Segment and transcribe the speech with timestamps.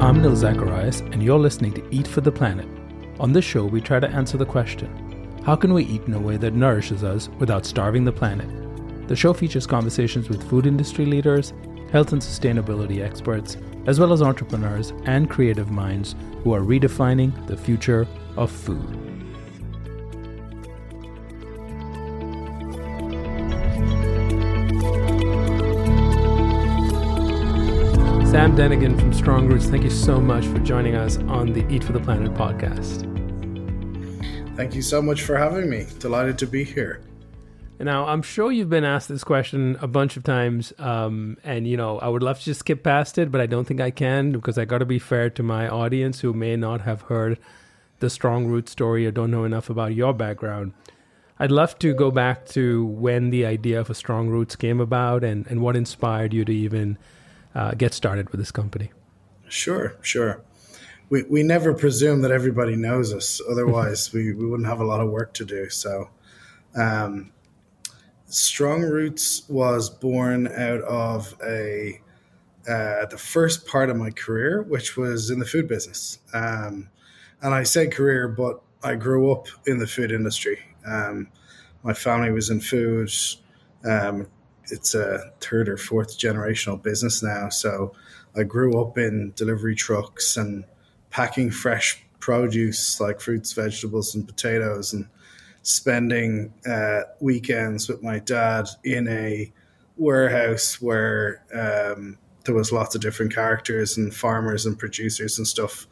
[0.00, 2.66] I'm Nil Zacharias, and you're listening to Eat for the Planet.
[3.20, 4.88] On this show, we try to answer the question
[5.44, 8.48] how can we eat in a way that nourishes us without starving the planet?
[9.08, 11.52] The show features conversations with food industry leaders,
[11.92, 17.56] health and sustainability experts, as well as entrepreneurs and creative minds who are redefining the
[17.56, 18.06] future
[18.38, 18.99] of food.
[28.60, 31.92] Dennigan from Strong Roots, thank you so much for joining us on the Eat for
[31.92, 33.06] the Planet podcast.
[34.54, 35.86] Thank you so much for having me.
[35.98, 37.00] Delighted to be here.
[37.78, 41.78] Now, I'm sure you've been asked this question a bunch of times, um, and you
[41.78, 44.30] know, I would love to just skip past it, but I don't think I can
[44.30, 47.38] because I got to be fair to my audience who may not have heard
[48.00, 50.74] the Strong Roots story or don't know enough about your background.
[51.38, 55.24] I'd love to go back to when the idea of a Strong Roots came about
[55.24, 56.98] and, and what inspired you to even
[57.54, 58.90] uh, get started with this company?
[59.48, 60.42] Sure, sure.
[61.08, 63.40] We, we never presume that everybody knows us.
[63.50, 65.68] Otherwise, we, we wouldn't have a lot of work to do.
[65.70, 66.10] So,
[66.74, 67.32] um,
[68.26, 72.00] Strong Roots was born out of a
[72.68, 76.18] uh, the first part of my career, which was in the food business.
[76.32, 76.90] Um,
[77.42, 80.58] and I say career, but I grew up in the food industry.
[80.86, 81.28] Um,
[81.82, 83.10] my family was in food.
[83.84, 84.28] Um,
[84.70, 87.48] it's a third or fourth generational business now.
[87.48, 87.92] So
[88.36, 90.64] I grew up in delivery trucks and
[91.10, 95.08] packing fresh produce like fruits, vegetables, and potatoes, and
[95.62, 99.52] spending uh, weekends with my dad in a
[99.96, 105.86] warehouse where um, there was lots of different characters and farmers and producers and stuff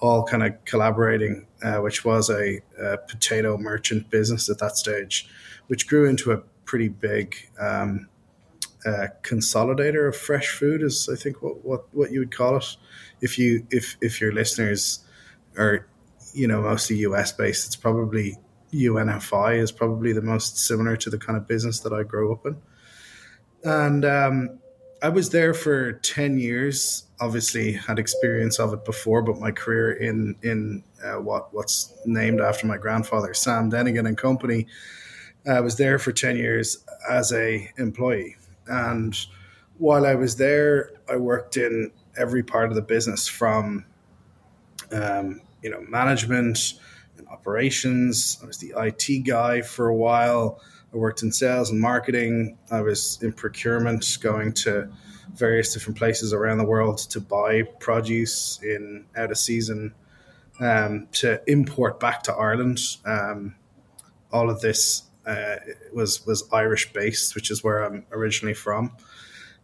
[0.00, 5.28] all kind of collaborating, uh, which was a, a, potato merchant business at that stage,
[5.68, 8.08] which grew into a pretty big um,
[9.22, 12.76] consolidator of fresh food is I think what, what what you would call it.
[13.20, 15.00] If you if if your listeners
[15.56, 15.86] are
[16.34, 18.36] you know mostly US based, it's probably
[18.72, 22.44] UNFI is probably the most similar to the kind of business that I grew up
[22.44, 22.56] in.
[23.62, 24.58] And um,
[25.00, 27.04] I was there for ten years.
[27.20, 32.40] Obviously, had experience of it before, but my career in in uh, what what's named
[32.40, 34.66] after my grandfather, Sam Dennigan and Company,
[35.46, 39.16] I uh, was there for ten years as a employee and
[39.78, 43.84] while I was there, I worked in every part of the business from,
[44.92, 46.74] um, you know, management
[47.18, 48.38] and operations.
[48.42, 50.60] I was the IT guy for a while.
[50.92, 52.56] I worked in sales and marketing.
[52.70, 54.88] I was in procurement, going to
[55.34, 59.92] various different places around the world to buy produce in out of season
[60.60, 62.78] um, to import back to Ireland.
[63.04, 63.56] Um,
[64.32, 65.56] all of this uh,
[65.92, 68.96] was was Irish based, which is where I'm originally from.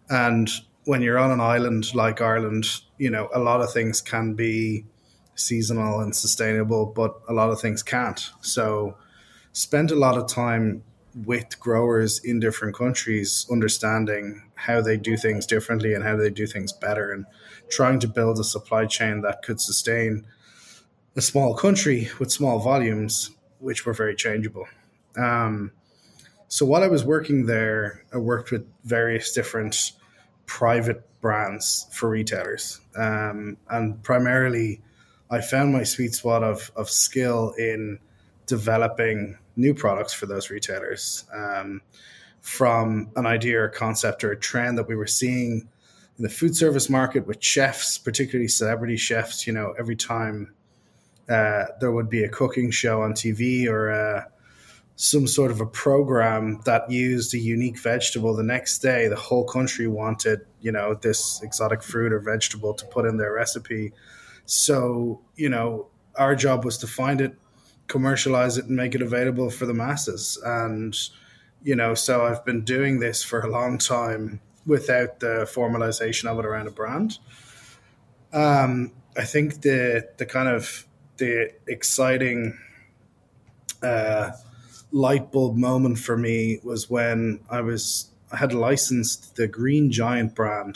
[0.09, 0.51] And
[0.85, 2.67] when you're on an island like Ireland,
[2.99, 4.85] you know a lot of things can be
[5.35, 8.31] seasonal and sustainable, but a lot of things can't.
[8.41, 8.97] So,
[9.53, 10.83] spend a lot of time
[11.27, 16.47] with growers in different countries, understanding how they do things differently and how they do
[16.47, 17.27] things better, and
[17.69, 20.27] trying to build a supply chain that could sustain
[21.17, 24.67] a small country with small volumes, which were very changeable.
[25.17, 25.73] Um,
[26.49, 29.93] so while I was working there, I worked with various different
[30.47, 34.81] private brands for retailers, um, and primarily,
[35.31, 37.99] I found my sweet spot of of skill in
[38.47, 41.81] developing new products for those retailers um,
[42.41, 45.69] from an idea or concept or a trend that we were seeing
[46.19, 49.47] in the food service market with chefs, particularly celebrity chefs.
[49.47, 50.53] You know, every time
[51.29, 54.29] uh, there would be a cooking show on TV or a
[55.03, 58.37] some sort of a program that used a unique vegetable.
[58.37, 62.85] The next day the whole country wanted you know this exotic fruit or vegetable to
[62.85, 63.95] put in their recipe.
[64.45, 67.35] So you know our job was to find it
[67.87, 70.39] commercialize it and make it available for the masses.
[70.45, 70.95] And
[71.63, 76.39] you know so i've been doing this for a long time without the formalization of
[76.39, 77.19] it around a brand.
[78.35, 80.87] Um, i think the the kind of
[81.17, 82.59] the exciting
[83.83, 84.33] uh,
[84.93, 90.35] light bulb moment for me was when I was I had licensed the Green Giant
[90.35, 90.75] brand.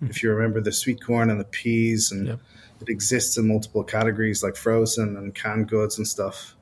[0.00, 0.10] Mm.
[0.10, 2.40] If you remember the sweet corn and the peas, and yep.
[2.80, 6.54] it exists in multiple categories like frozen and canned goods and stuff.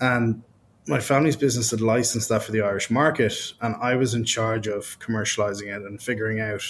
[0.00, 0.42] And
[0.86, 4.68] my family's business had licensed that for the Irish market, and I was in charge
[4.68, 6.62] of commercializing it and figuring out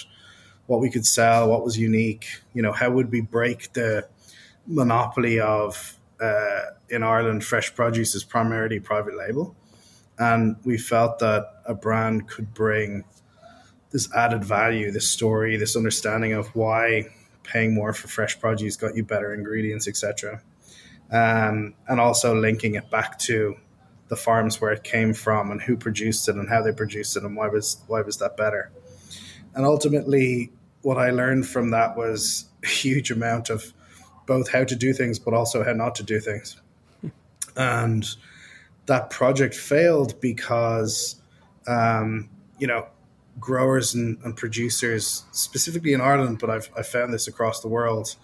[0.65, 2.25] what we could sell, what was unique.
[2.53, 4.07] You know, how would we break the
[4.65, 9.55] monopoly of uh, in Ireland, fresh produce is primarily private label.
[10.19, 13.03] And we felt that a brand could bring
[13.91, 17.09] this added value, this story, this understanding of why
[17.43, 20.41] paying more for fresh produce got you better ingredients, etc.
[21.11, 23.55] Um, and also linking it back to
[24.09, 27.23] the farms where it came from and who produced it and how they produced it
[27.23, 28.71] and why was why was that better.
[29.53, 33.73] And ultimately, what I learned from that was a huge amount of
[34.27, 36.61] both how to do things, but also how not to do things.
[37.55, 38.05] And
[38.85, 41.19] that project failed because,
[41.65, 42.29] um,
[42.59, 42.85] you know,
[43.39, 48.15] growers and, and, producers, specifically in Ireland, but I've, I've found this across the world,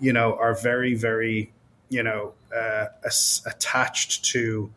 [0.00, 1.52] you know, are very, very,
[1.88, 4.72] you know, uh, as, attached to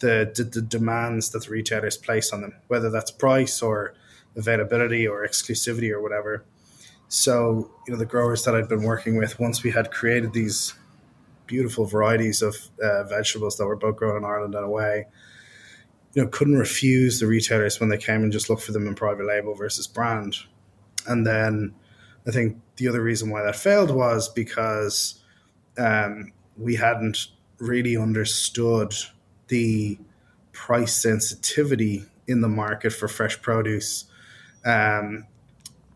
[0.00, 3.94] the, the, the demands that the retailers place on them, whether that's price or
[4.36, 6.44] availability or exclusivity or whatever.
[7.08, 10.74] So, you know, the growers that I'd been working with, once we had created these
[11.46, 15.06] beautiful varieties of uh, vegetables that were both grown in Ireland and away,
[16.14, 18.94] you know, couldn't refuse the retailers when they came and just look for them in
[18.94, 20.36] private label versus brand.
[21.06, 21.74] And then
[22.26, 25.22] I think the other reason why that failed was because
[25.78, 28.94] um, we hadn't really understood
[29.48, 29.98] the
[30.52, 34.06] price sensitivity in the market for fresh produce
[34.64, 35.26] um,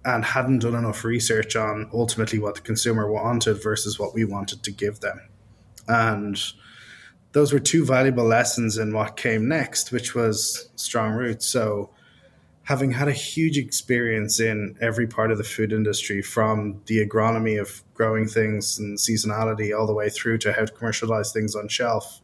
[0.05, 4.63] and hadn't done enough research on ultimately what the consumer wanted versus what we wanted
[4.63, 5.21] to give them.
[5.87, 6.41] And
[7.33, 11.47] those were two valuable lessons in what came next, which was strong roots.
[11.47, 11.91] So,
[12.65, 17.61] having had a huge experience in every part of the food industry, from the agronomy
[17.61, 21.69] of growing things and seasonality all the way through to how to commercialize things on
[21.69, 22.21] shelf,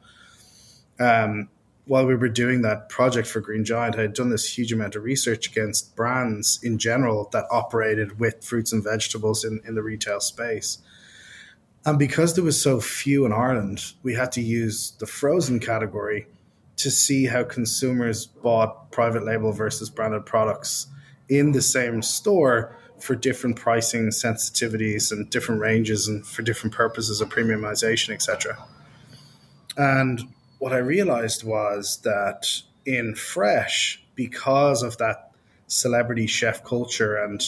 [1.01, 1.49] um,
[1.87, 4.97] while we were doing that project for Green Giant, I had done this huge amount
[4.97, 9.83] of research against brands in general that operated with fruits and vegetables in, in the
[9.83, 10.79] retail space.
[11.85, 16.27] And because there was so few in Ireland, we had to use the frozen category
[16.79, 20.89] to see how consumers bought private label versus branded products
[21.29, 27.21] in the same store for different pricing sensitivities and different ranges and for different purposes
[27.21, 28.59] of premiumization, etc.
[29.77, 30.23] And
[30.59, 32.47] what I realized was that
[32.85, 35.31] in fresh, because of that
[35.67, 37.41] celebrity chef culture and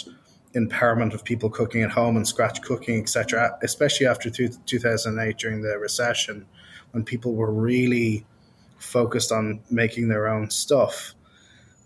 [0.54, 5.78] empowerment of people cooking at home and scratch cooking, etc., especially after 2008 during the
[5.78, 6.46] recession,
[6.92, 8.26] when people were really
[8.78, 11.14] focused on making their own stuff,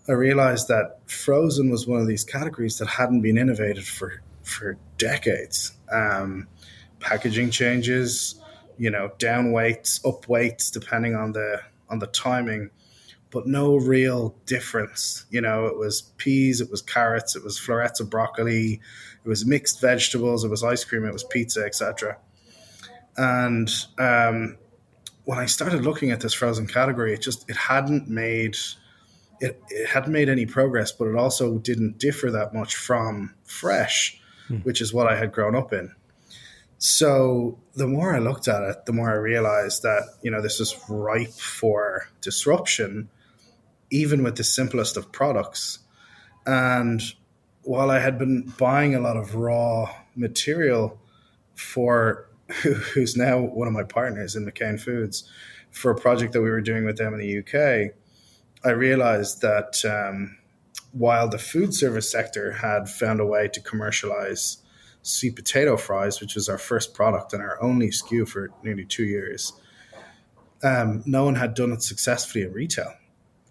[0.07, 4.77] I realized that frozen was one of these categories that hadn't been innovated for, for
[4.97, 5.71] decades.
[5.91, 6.47] Um,
[6.99, 8.35] packaging changes,
[8.77, 12.69] you know, down weights, up weights, depending on the on the timing,
[13.29, 15.25] but no real difference.
[15.29, 18.81] You know, it was peas, it was carrots, it was florets of broccoli,
[19.23, 22.17] it was mixed vegetables, it was ice cream, it was pizza, etc.
[23.17, 24.57] And um,
[25.25, 28.57] when I started looking at this frozen category, it just it hadn't made
[29.39, 34.19] it, it hadn't made any progress, but it also didn't differ that much from fresh,
[34.47, 34.57] hmm.
[34.57, 35.93] which is what I had grown up in.
[36.85, 40.59] So the more I looked at it, the more I realized that, you know, this
[40.59, 43.07] is ripe for disruption,
[43.89, 45.79] even with the simplest of products.
[46.45, 47.01] And
[47.61, 50.99] while I had been buying a lot of raw material
[51.55, 52.27] for
[52.63, 55.23] who's now one of my partners in McCain Foods
[55.71, 57.93] for a project that we were doing with them in the UK,
[58.65, 60.37] I realized that um,
[60.91, 64.57] while the food service sector had found a way to commercialize
[65.03, 69.03] sweet potato fries, which was our first product and our only SKU for nearly two
[69.03, 69.53] years.
[70.63, 72.93] Um, no one had done it successfully in retail.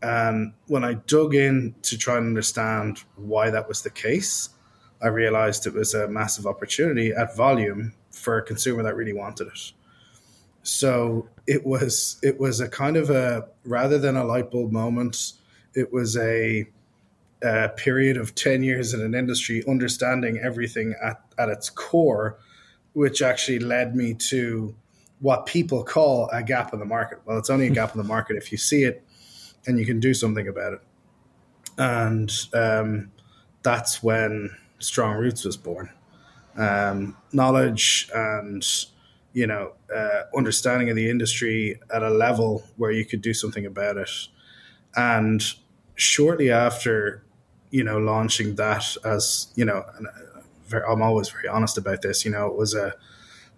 [0.02, 4.48] And when I dug in to try and understand why that was the case,
[5.00, 9.48] I realized it was a massive opportunity at volume for a consumer that really wanted
[9.48, 9.72] it.
[10.62, 15.32] So it was it was a kind of a rather than a light bulb moment,
[15.74, 16.68] it was a
[17.44, 22.38] uh, period of 10 years in an industry, understanding everything at, at its core,
[22.92, 24.74] which actually led me to
[25.20, 27.20] what people call a gap in the market.
[27.24, 29.04] Well, it's only a gap in the market if you see it
[29.66, 30.80] and you can do something about it.
[31.78, 33.10] And um,
[33.62, 35.90] that's when Strong Roots was born.
[36.56, 38.66] Um, knowledge and
[39.32, 43.64] you know uh, understanding of the industry at a level where you could do something
[43.64, 44.10] about it.
[44.94, 45.42] And
[45.94, 47.24] shortly after
[47.72, 49.84] you know, launching that as, you know,
[50.72, 52.94] uh, I'm always very honest about this, you know, it was a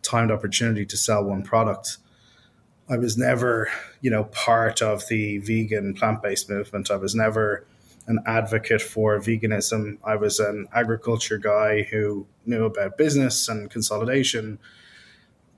[0.02, 1.99] timed opportunity to sell one product.
[2.88, 3.68] I was never,
[4.00, 6.90] you know, part of the vegan plant based movement.
[6.90, 7.66] I was never
[8.06, 9.99] an advocate for veganism.
[10.04, 14.59] I was an agriculture guy who knew about business and consolidation.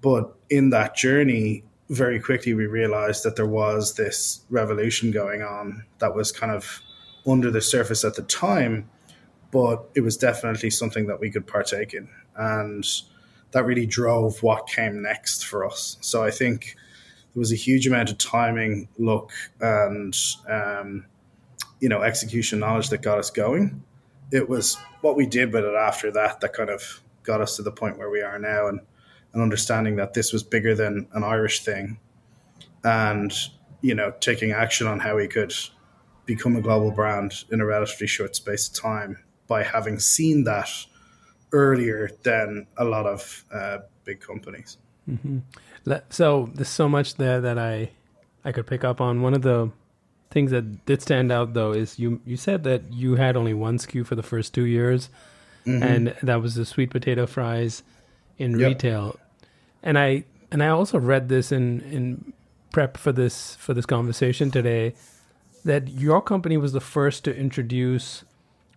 [0.01, 5.85] But in that journey, very quickly we realized that there was this revolution going on
[5.99, 6.81] that was kind of
[7.27, 8.89] under the surface at the time,
[9.51, 12.09] but it was definitely something that we could partake in.
[12.37, 12.87] And
[13.53, 15.97] that really drove what came next for us.
[16.01, 16.77] So I think
[17.35, 19.31] there was a huge amount of timing, luck,
[19.61, 20.17] and
[20.49, 21.07] um,
[21.81, 23.83] you know execution knowledge that got us going.
[24.33, 27.63] It was what we did with it after that that kind of got us to
[27.63, 28.81] the point where we are now, and
[29.33, 31.99] and understanding that this was bigger than an Irish thing,
[32.85, 33.33] and
[33.83, 35.53] you know taking action on how we could
[36.27, 40.69] become a global brand in a relatively short space of time by having seen that
[41.53, 44.77] earlier than a lot of uh, big companies.
[45.09, 45.39] Mm-hmm.
[46.11, 47.91] So there's so much there that I
[48.45, 49.23] I could pick up on.
[49.23, 49.71] One of the
[50.31, 53.79] things that did stand out though is you you said that you had only one
[53.79, 55.09] SKU for the first two years,
[55.65, 55.83] mm-hmm.
[55.83, 57.85] and that was the sweet potato fries
[58.37, 58.69] in yep.
[58.69, 59.19] retail.
[59.83, 62.33] And I and I also read this in in
[62.73, 64.95] prep for this for this conversation today
[65.67, 68.25] that your company was the first to introduce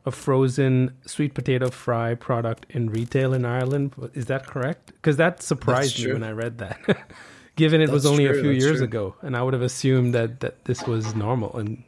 [0.05, 3.93] a frozen sweet potato fry product in retail in Ireland.
[4.13, 4.87] Is that correct?
[4.87, 6.79] Because that surprised me when I read that.
[7.55, 8.39] Given it That's was only true.
[8.39, 8.85] a few years true.
[8.85, 11.83] ago, and I would have assumed that, that this was normal and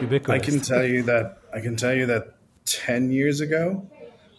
[0.00, 0.42] ubiquitous.
[0.42, 2.34] I can tell you that I can tell you that
[2.64, 3.88] ten years ago,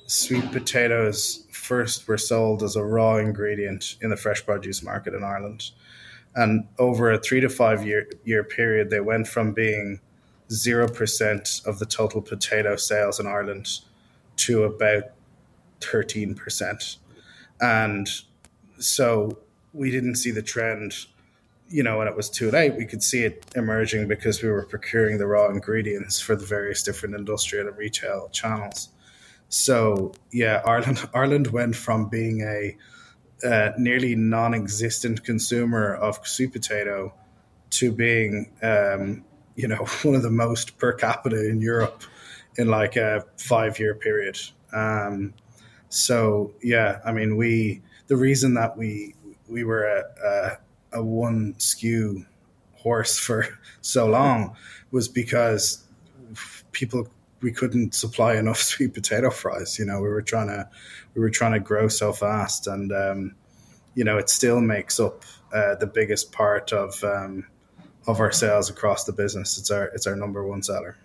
[0.05, 5.23] sweet potatoes first were sold as a raw ingredient in the fresh produce market in
[5.23, 5.71] Ireland.
[6.35, 9.99] And over a three to five year year period, they went from being
[10.49, 13.79] 0% of the total potato sales in Ireland
[14.37, 15.03] to about
[15.79, 16.97] 13%.
[17.61, 18.07] And
[18.77, 19.39] so
[19.73, 20.93] we didn't see the trend,
[21.69, 22.75] you know, when it was too late.
[22.75, 26.83] We could see it emerging because we were procuring the raw ingredients for the various
[26.83, 28.89] different industrial and retail channels.
[29.49, 32.75] So yeah, Ireland Ireland went from being a
[33.43, 37.13] uh, nearly non-existent consumer of sweet potato
[37.71, 39.23] to being um,
[39.55, 42.03] you know, one of the most per capita in Europe
[42.57, 44.37] in like a five year period.
[44.73, 45.33] Um,
[45.89, 49.15] so yeah, I mean, we the reason that we
[49.47, 50.03] we were a,
[50.93, 52.25] a, a one SKU
[52.75, 53.47] horse for
[53.81, 54.55] so long
[54.91, 55.83] was because
[56.71, 57.07] people
[57.41, 59.77] we couldn't supply enough sweet potato fries.
[59.79, 60.67] You know, we were trying to
[61.13, 63.35] we were trying to grow so fast, and um,
[63.93, 65.23] you know, it still makes up
[65.53, 67.45] uh, the biggest part of um,
[68.07, 69.57] of our sales across the business.
[69.57, 70.97] It's our it's our number one seller.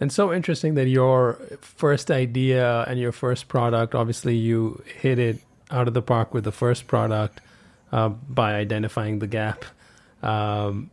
[0.00, 5.40] And so interesting that your first idea and your first product, obviously, you hit it
[5.72, 7.40] out of the park with the first product
[7.90, 9.64] uh, by identifying the gap.
[10.22, 10.90] Um,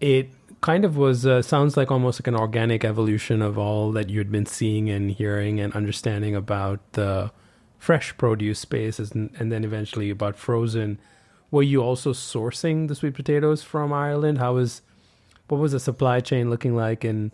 [0.00, 0.30] it
[0.66, 4.32] kind of was uh, sounds like almost like an organic evolution of all that you'd
[4.32, 7.30] been seeing and hearing and understanding about the
[7.78, 10.98] fresh produce space, and, and then eventually about frozen
[11.52, 14.38] were you also sourcing the sweet potatoes from Ireland?
[14.38, 14.82] How was
[15.46, 17.04] what was the supply chain looking like?
[17.04, 17.30] And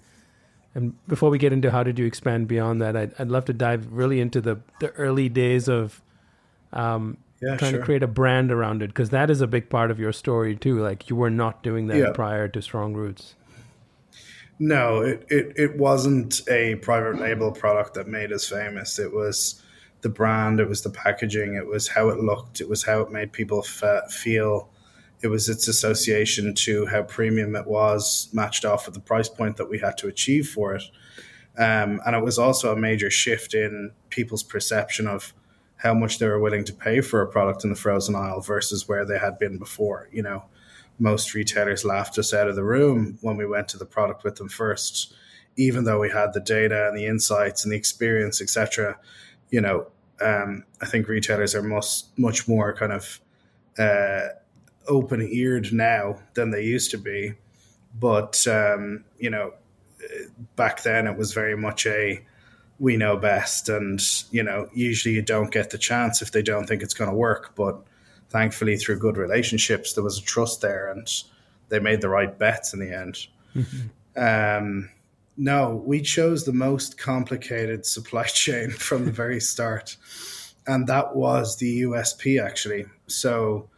[0.75, 3.55] and before we get into how did you expand beyond that, I'd, I'd love to
[3.55, 6.03] dive really into the the early days of
[6.75, 7.81] um, yeah, trying sure.
[7.81, 10.57] to create a brand around it because that is a big part of your story
[10.57, 10.81] too.
[10.81, 12.13] Like you were not doing that yeah.
[12.13, 13.35] prior to Strong Roots.
[14.59, 18.99] No, it, it, it wasn't a private label product that made us famous.
[18.99, 19.61] It was
[20.03, 23.11] the brand, it was the packaging, it was how it looked, it was how it
[23.11, 24.69] made people feel.
[25.21, 29.57] It was its association to how premium it was, matched off with the price point
[29.57, 30.83] that we had to achieve for it.
[31.57, 35.35] Um, and it was also a major shift in people's perception of
[35.83, 38.89] how much they were willing to pay for a product in the frozen aisle versus
[38.89, 40.09] where they had been before.
[40.13, 40.45] You know,
[40.99, 44.37] most retailers laughed us out of the room when we went to the product with
[44.37, 45.15] them first,
[45.57, 48.99] even though we had the data and the insights and the experience, etc
[49.53, 49.87] you know,
[50.21, 53.21] um, I think retailers are much much more kind of
[53.79, 54.29] uh,
[54.89, 57.35] open eared now than they used to be.
[57.95, 59.53] But um, you know,
[60.57, 62.25] back then it was very much a
[62.79, 64.01] we know best, and
[64.31, 67.17] you know, usually you don't get the chance if they don't think it's going to
[67.17, 67.55] work.
[67.55, 67.81] But
[68.31, 71.09] thankfully, through good relationships, there was a trust there, and
[71.69, 73.27] they made the right bets in the end.
[73.55, 73.87] Mm-hmm.
[74.17, 74.91] Um,
[75.37, 79.97] no, we chose the most complicated supply chain from the very start.
[80.67, 82.87] And that was the USP, actually.
[83.09, 83.69] So,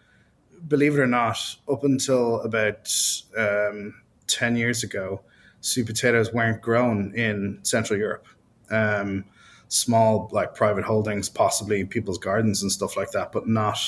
[0.69, 2.93] believe it or not, up until about
[3.37, 3.95] um,
[4.27, 5.23] 10 years ago,
[5.61, 8.27] sweet potatoes weren't grown in Central Europe.
[8.71, 9.25] Um,
[9.69, 13.79] small, like private holdings, possibly people's gardens and stuff like that, but not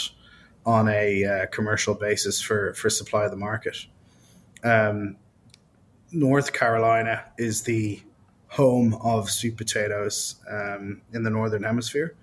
[0.65, 3.87] on a uh, commercial basis for, for supply of the market.
[4.65, 5.17] Um,
[6.13, 8.03] North Carolina is the
[8.49, 12.17] home of sweet potatoes um, in the northern hemisphere,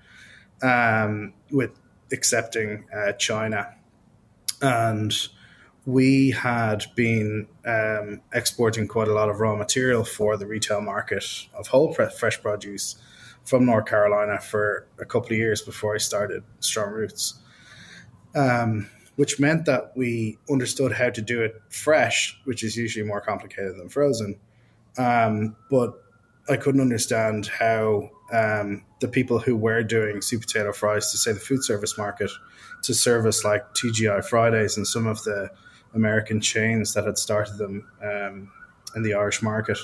[0.61, 1.71] um, with
[2.11, 3.73] accepting uh, China,
[4.61, 5.13] and
[5.85, 11.23] we had been um, exporting quite a lot of raw material for the retail market
[11.53, 12.95] of whole fresh produce
[13.43, 17.39] from North Carolina for a couple of years before I started Strong Roots.
[18.35, 23.21] Um, which meant that we understood how to do it fresh, which is usually more
[23.21, 24.39] complicated than frozen.
[24.97, 25.93] Um, but
[26.49, 31.31] I couldn't understand how um, the people who were doing sweet potato fries to say
[31.31, 32.31] the food service market
[32.83, 35.49] to service like TGI Fridays and some of the
[35.93, 38.51] American chains that had started them um,
[38.95, 39.77] in the Irish market,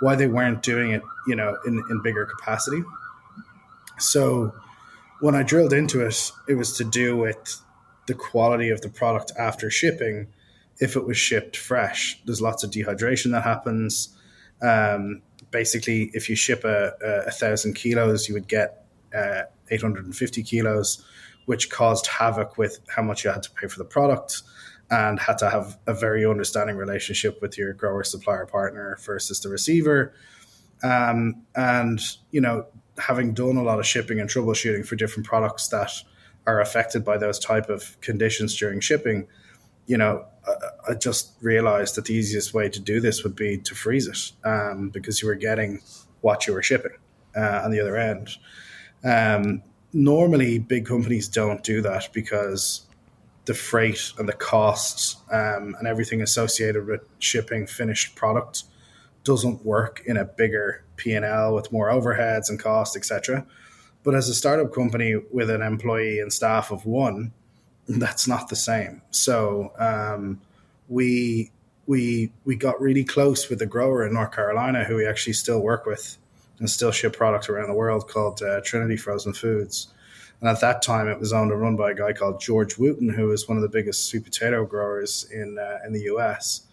[0.00, 2.82] why they weren't doing it, you know, in, in bigger capacity.
[3.98, 4.52] So
[5.20, 7.60] when I drilled into it, it was to do with
[8.06, 10.26] the quality of the product after shipping
[10.80, 12.20] if it was shipped fresh.
[12.24, 14.16] There's lots of dehydration that happens.
[14.60, 18.84] Um, basically, if you ship a, a, a, thousand kilos, you would get
[19.14, 21.04] uh, 850 kilos,
[21.46, 24.42] which caused havoc with how much you had to pay for the product
[24.90, 29.48] and had to have a very understanding relationship with your grower supplier partner versus the
[29.48, 30.12] receiver.
[30.82, 32.00] Um, and,
[32.30, 32.66] you know,
[32.98, 35.90] having done a lot of shipping and troubleshooting for different products that
[36.46, 39.26] are affected by those type of conditions during shipping,
[39.86, 43.58] you know, I, I just realized that the easiest way to do this would be
[43.58, 45.80] to freeze it um, because you were getting
[46.20, 46.92] what you were shipping
[47.36, 48.30] uh, on the other end.
[49.02, 49.62] Um,
[49.92, 52.86] normally, big companies don't do that because
[53.44, 58.64] the freight and the costs um, and everything associated with shipping finished product
[59.22, 63.46] doesn't work in a bigger P&L with more overheads and costs, etc.
[64.02, 67.32] But as a startup company with an employee and staff of one,
[67.88, 69.02] that's not the same.
[69.10, 70.40] So um,
[70.88, 71.50] we
[71.86, 75.60] we we got really close with a grower in North Carolina who we actually still
[75.60, 76.16] work with
[76.58, 79.88] and still ship products around the world called uh, Trinity Frozen Foods.
[80.44, 83.08] And at that time, it was owned and run by a guy called George Wooten,
[83.08, 86.66] who was one of the biggest sweet potato growers in uh, in the U.S.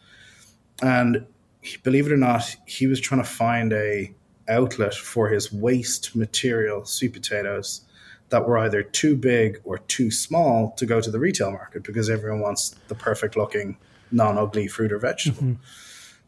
[0.83, 1.25] And
[1.81, 4.13] believe it or not, he was trying to find a
[4.49, 7.85] outlet for his waste material sweet potatoes
[8.27, 12.09] that were either too big or too small to go to the retail market because
[12.09, 13.77] everyone wants the perfect looking,
[14.11, 15.43] non ugly fruit or vegetable.
[15.43, 15.63] Mm-hmm.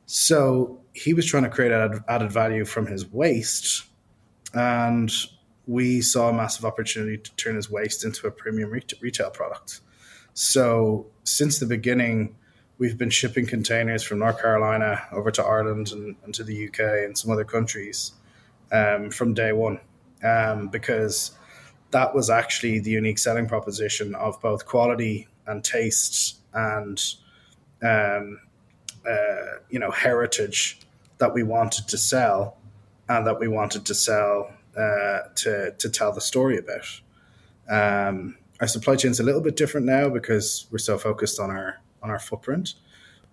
[0.05, 3.83] So he was trying to create added, added value from his waste.
[4.53, 5.11] And
[5.67, 8.71] we saw a massive opportunity to turn his waste into a premium
[9.01, 9.81] retail product.
[10.33, 12.35] So since the beginning,
[12.77, 16.79] we've been shipping containers from North Carolina over to Ireland and, and to the UK
[17.05, 18.11] and some other countries
[18.71, 19.79] um, from day one
[20.23, 21.31] um, because
[21.91, 27.15] that was actually the unique selling proposition of both quality and taste and
[27.83, 28.39] um,
[29.07, 30.79] uh, you know heritage
[31.19, 32.57] that we wanted to sell
[33.09, 37.01] and that we wanted to sell uh, to to tell the story about.
[37.69, 41.49] Um, our supply chain is a little bit different now because we're so focused on
[41.49, 42.75] our on our footprint.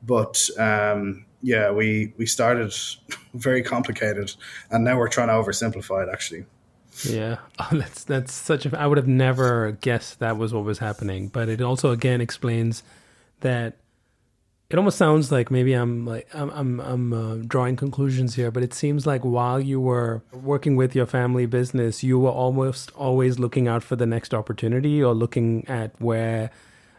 [0.03, 2.75] But um, yeah, we we started
[3.35, 4.35] very complicated,
[4.71, 6.11] and now we're trying to oversimplify it.
[6.13, 6.47] Actually.
[7.05, 8.79] Yeah, oh, that's that's such a.
[8.79, 12.83] I would have never guessed that was what was happening, but it also again explains
[13.41, 13.77] that
[14.71, 18.63] it almost sounds like maybe I'm like I'm I'm, I'm uh, drawing conclusions here, but
[18.63, 23.41] it seems like while you were working with your family business, you were almost always
[23.41, 26.51] looking out for the next opportunity or looking at where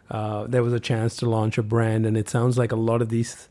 [0.10, 3.02] uh, there was a chance to launch a brand, and it sounds like a lot
[3.02, 3.48] of these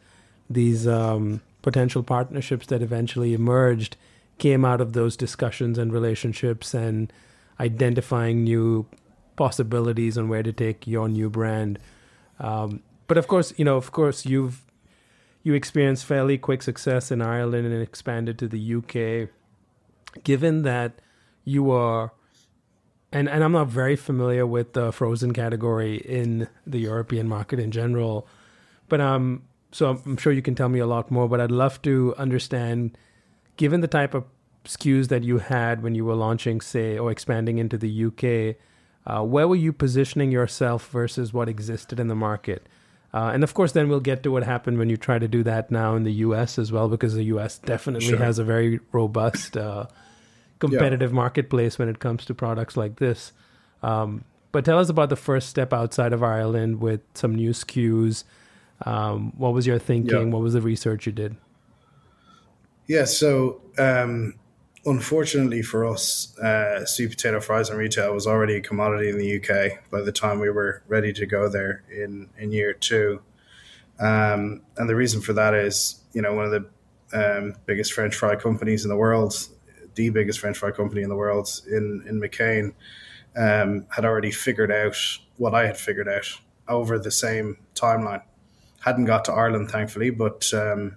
[0.51, 3.97] these um, potential partnerships that eventually emerged
[4.37, 7.11] came out of those discussions and relationships and
[7.59, 8.87] identifying new
[9.37, 11.79] possibilities on where to take your new brand.
[12.39, 14.65] Um, but of course, you know, of course, you've
[15.43, 19.29] you experienced fairly quick success in Ireland and expanded to the UK.
[20.23, 21.01] Given that
[21.45, 22.13] you are
[23.11, 27.73] and and I'm not very familiar with the frozen category in the European market in
[27.73, 28.29] general,
[28.89, 29.43] but um,
[29.73, 31.29] so I'm, sure you can tell me a lot more.
[31.29, 32.97] But I'd love to understand,
[33.57, 34.23] given the type of
[34.67, 38.55] SKUs that you had when you were launching, say, or expanding into the UK,
[39.05, 42.69] uh, where were you positioning yourself versus what existed in the market?
[43.13, 45.43] Uh, and of course, then we'll get to what happened when you try to do
[45.43, 48.19] that now in the US as well, because the US definitely sure.
[48.19, 49.87] has a very robust uh,
[50.61, 51.17] competitive yeah.
[51.17, 53.33] marketplace when it comes to products like this.
[53.83, 58.25] Um, but tell us about the first step outside of Ireland with some new SKUs.
[58.85, 60.29] Um, what was your thinking?
[60.29, 60.33] Yeah.
[60.33, 61.37] What was the research you did?
[62.87, 64.35] Yeah, so um,
[64.87, 69.39] unfortunately for us, uh, sweet potato fries and retail was already a commodity in the
[69.39, 73.21] UK by the time we were ready to go there in, in year two.
[73.99, 76.67] Um, and the reason for that is, you know, one of the
[77.13, 79.35] um, biggest French fry companies in the world
[79.95, 82.73] the biggest French fry company in the world in in McCain,
[83.37, 84.97] um, had already figured out
[85.37, 86.27] what I had figured out
[86.69, 88.23] over the same timeline.
[88.81, 90.97] Hadn't got to Ireland, thankfully, but um,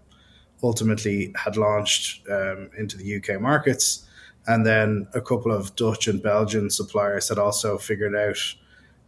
[0.64, 4.08] ultimately had launched um, into the UK markets.
[4.48, 8.38] And then a couple of Dutch and Belgian suppliers had also figured out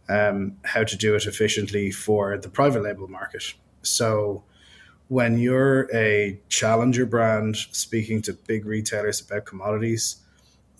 [0.08, 3.54] um, how to do it efficiently for the private label market.
[3.82, 4.44] So
[5.08, 10.16] when you're a challenger brand speaking to big retailers about commodities,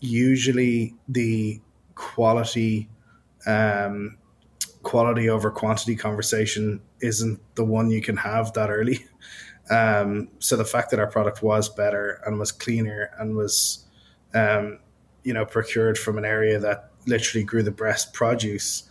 [0.00, 1.60] usually the
[1.94, 2.88] quality
[3.46, 4.16] um,
[4.82, 9.04] quality over quantity conversation isn't the one you can have that early.
[9.70, 13.84] Um, so the fact that our product was better and was cleaner and was,
[14.34, 14.78] um,
[15.24, 18.84] you know, procured from an area that literally grew the best produce,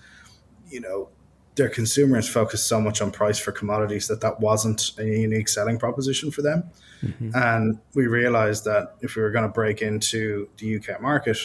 [0.70, 1.10] you know,
[1.56, 5.80] their consumers focused so much on price for commodities that that wasn't a unique selling
[5.80, 6.64] proposition for them.
[7.02, 7.32] Mm-hmm.
[7.34, 11.38] And we realized that if we were going to break into the UK market,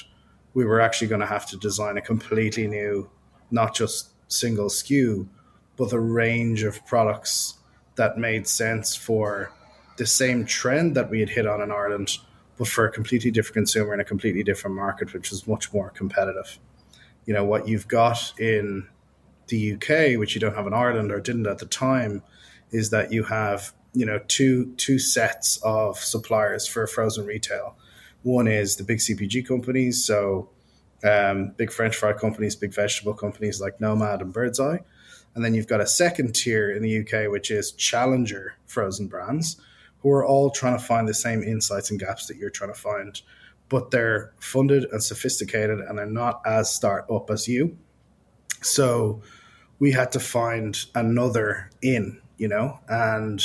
[0.54, 3.08] we were actually going to have to design a completely new,
[3.52, 5.28] not just single SKU,
[5.76, 7.54] but a range of products
[8.00, 9.52] that made sense for
[9.98, 12.16] the same trend that we had hit on in Ireland,
[12.56, 15.90] but for a completely different consumer in a completely different market, which is much more
[15.90, 16.58] competitive.
[17.26, 18.88] You know, what you've got in
[19.48, 22.22] the UK, which you don't have in Ireland or didn't at the time,
[22.70, 27.76] is that you have you know two two sets of suppliers for frozen retail.
[28.22, 30.48] One is the big CPG companies, so
[31.04, 34.78] um, big French fry companies, big vegetable companies like Nomad and Birdseye,
[35.34, 39.60] and then you've got a second tier in the UK, which is challenger frozen brands,
[40.00, 42.78] who are all trying to find the same insights and gaps that you're trying to
[42.78, 43.22] find,
[43.68, 47.76] but they're funded and sophisticated, and they're not as start up as you.
[48.62, 49.22] So
[49.78, 53.42] we had to find another in, you know, and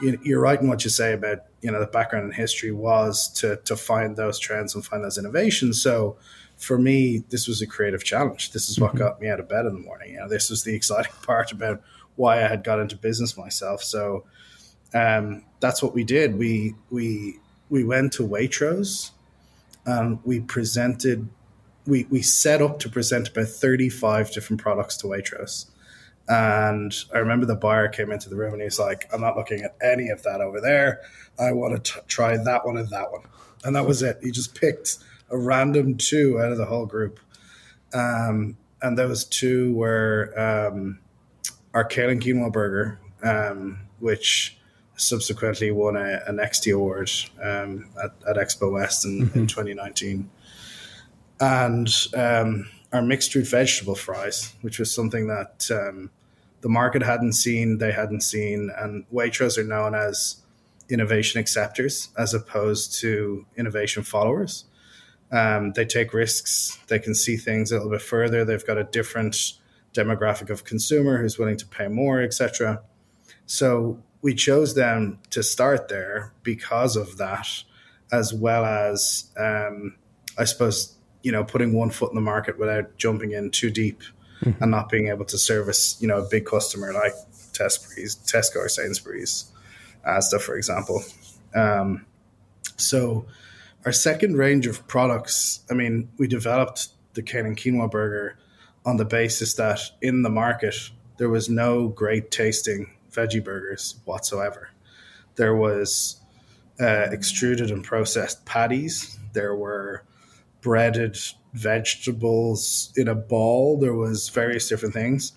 [0.00, 3.56] you're right in what you say about you know the background and history was to
[3.64, 5.82] to find those trends and find those innovations.
[5.82, 6.16] So
[6.60, 8.52] for me, this was a creative challenge.
[8.52, 8.98] This is what mm-hmm.
[8.98, 10.12] got me out of bed in the morning.
[10.12, 11.82] You know, this was the exciting part about
[12.16, 13.82] why I had got into business myself.
[13.82, 14.24] So
[14.92, 16.36] um, that's what we did.
[16.36, 17.38] We we
[17.70, 19.10] we went to Waitrose
[19.86, 21.28] and we presented
[21.86, 25.66] we, we set up to present about 35 different products to Waitrose.
[26.28, 29.62] And I remember the buyer came into the room and he's like, I'm not looking
[29.62, 31.00] at any of that over there.
[31.38, 33.22] I want to t- try that one and that one.
[33.64, 34.18] And that was it.
[34.22, 34.98] He just picked
[35.30, 37.20] a random two out of the whole group.
[37.92, 41.00] Um, and those two were um,
[41.74, 44.58] our kale and quinoa burger, um, which
[44.96, 47.10] subsequently won a, an XT award
[47.42, 49.38] um, at, at, Expo West in, mm-hmm.
[49.40, 50.30] in 2019
[51.40, 56.10] and um, our mixed root vegetable fries, which was something that um,
[56.60, 60.42] the market hadn't seen, they hadn't seen, and Waitrose are known as
[60.90, 64.64] innovation acceptors as opposed to innovation followers.
[65.32, 68.84] Um, they take risks, they can see things a little bit further, they've got a
[68.84, 69.54] different
[69.94, 72.82] demographic of consumer who's willing to pay more, etc.
[73.46, 77.46] So we chose them to start there because of that,
[78.12, 79.96] as well as um,
[80.36, 84.02] I suppose you know, putting one foot in the market without jumping in too deep
[84.42, 84.62] mm-hmm.
[84.62, 87.12] and not being able to service, you know, a big customer like
[87.52, 89.50] Tesco or Sainsbury's,
[90.06, 91.02] Asda, for example.
[91.54, 92.06] Um,
[92.76, 93.26] so
[93.84, 98.38] our second range of products, I mean, we developed the kale and quinoa burger
[98.84, 100.76] on the basis that in the market
[101.18, 104.70] there was no great tasting veggie burgers whatsoever.
[105.36, 106.20] There was
[106.80, 109.18] uh, extruded and processed patties.
[109.32, 110.04] There were
[110.60, 111.18] breaded
[111.52, 113.78] vegetables in a ball.
[113.78, 115.32] There was various different things,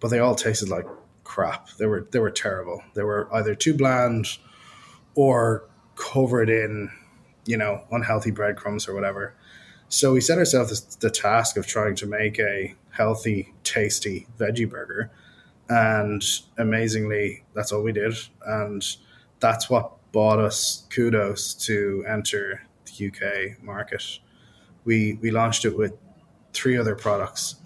[0.00, 0.86] but they all tasted like
[1.24, 1.70] crap.
[1.78, 2.82] They were they were terrible.
[2.94, 4.26] They were either too bland
[5.14, 6.90] or covered in,
[7.44, 9.34] you know, unhealthy breadcrumbs or whatever.
[9.88, 15.10] So we set ourselves the task of trying to make a healthy, tasty veggie burger.
[15.68, 16.24] And
[16.58, 18.14] amazingly, that's all we did.
[18.46, 18.84] And
[19.40, 24.20] that's what bought us kudos to enter the UK market
[24.84, 25.94] we we launched it with
[26.52, 27.56] three other products,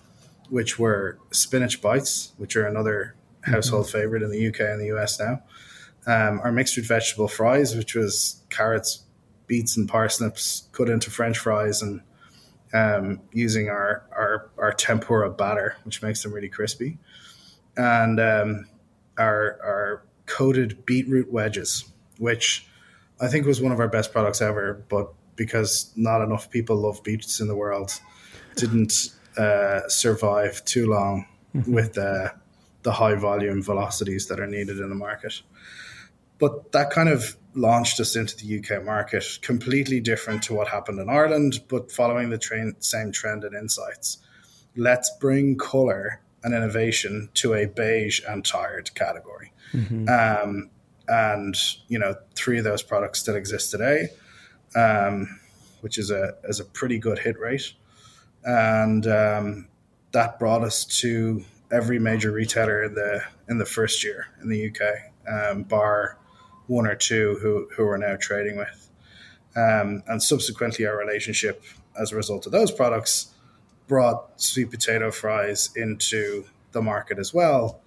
[0.49, 3.99] which were spinach bites, which are another household mm-hmm.
[3.99, 5.43] favorite in the UK and the US now.
[6.07, 9.05] Um, our mixed root vegetable fries, which was carrots,
[9.47, 12.01] beets, and parsnips cut into French fries, and
[12.75, 16.99] um, using our, our our tempura batter, which makes them really crispy,
[17.77, 18.69] and um,
[19.19, 21.85] our our coated beetroot wedges,
[22.19, 22.67] which
[23.21, 27.03] I think was one of our best products ever, but because not enough people love
[27.03, 28.01] beets in the world
[28.57, 28.93] didn't
[29.37, 31.73] uh, survive too long mm-hmm.
[31.73, 32.31] with uh,
[32.83, 35.43] the high volume velocities that are needed in the market.
[36.39, 41.01] But that kind of launched us into the UK market, completely different to what happened
[41.01, 44.19] in Ireland, but following the train, same trend and insights.
[44.77, 49.53] Let's bring color and innovation to a beige and tired category.
[49.73, 50.09] Mm-hmm.
[50.09, 50.71] Um,
[51.09, 51.57] and
[51.89, 54.09] you know three of those products still exist today,
[54.75, 55.41] um,
[55.81, 57.73] which is a is a pretty good hit rate,
[58.45, 59.69] and um,
[60.13, 64.69] that brought us to every major retailer in the in the first year in the
[64.69, 66.19] UK, um, bar
[66.67, 68.91] one or two who who we're now trading with,
[69.57, 71.63] um, and subsequently our relationship
[71.99, 73.35] as a result of those products
[73.87, 77.81] brought sweet potato fries into the market as well,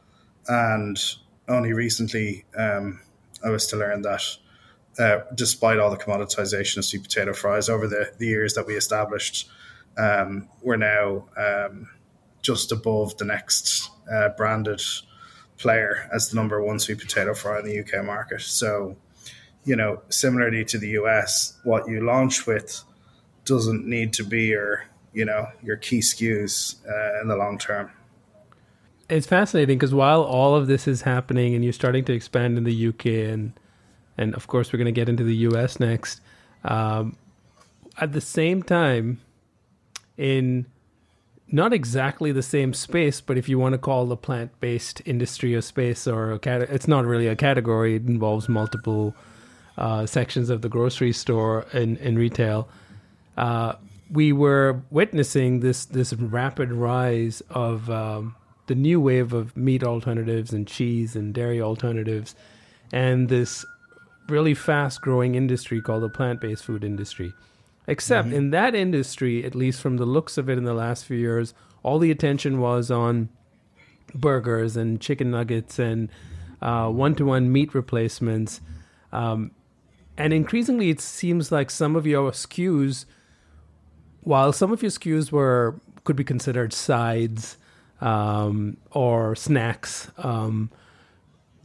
[0.48, 0.98] and
[1.48, 3.02] only recently um,
[3.44, 4.24] I was to learn that.
[4.98, 8.76] Uh, despite all the commoditization of sweet potato fries over the, the years that we
[8.76, 9.48] established,
[9.98, 11.88] um, we're now um,
[12.42, 14.82] just above the next uh, branded
[15.60, 18.42] player as the number one sweet potato fry in the UK market.
[18.42, 18.96] So,
[19.66, 22.84] you know, similarly to the US, what you launch with
[23.46, 27.92] doesn't need to be your, you know, your key SKUs uh, in the long term.
[29.10, 32.64] It's fascinating because while all of this is happening and you're starting to expand in
[32.64, 33.54] the UK and
[34.18, 36.20] and of course we're going to get into the US next,
[36.66, 37.16] um,
[37.98, 39.20] at the same time,
[40.18, 40.66] in
[41.52, 45.54] not exactly the same space, but if you want to call the plant based industry
[45.56, 47.96] a space or a cat, it's not really a category.
[47.96, 49.16] It involves multiple
[49.78, 52.68] uh, sections of the grocery store and, and retail.
[53.38, 53.74] Uh,
[54.12, 58.36] we were witnessing this this rapid rise of um,
[58.68, 62.36] the new wave of meat alternatives and cheese and dairy alternatives,
[62.92, 63.66] and this
[64.28, 67.34] really fast growing industry called the plant based food industry.
[67.90, 68.38] Except mm-hmm.
[68.38, 71.56] in that industry, at least from the looks of it in the last few years,
[71.82, 73.30] all the attention was on
[74.14, 76.10] burgers and chicken nuggets and
[76.60, 78.62] one to one meat replacements.
[79.12, 79.52] Um,
[80.18, 83.06] and increasingly, it seems like some of your SKUs,
[84.22, 87.58] while some of your SKUs were could be considered sides
[88.02, 90.70] um, or snacks, um,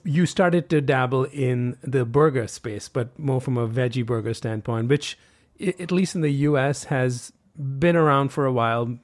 [0.04, 4.88] you started to dabble in the burger space, but more from a veggie burger standpoint,
[4.88, 5.18] which
[5.60, 8.98] at least in the US, has been around for a while,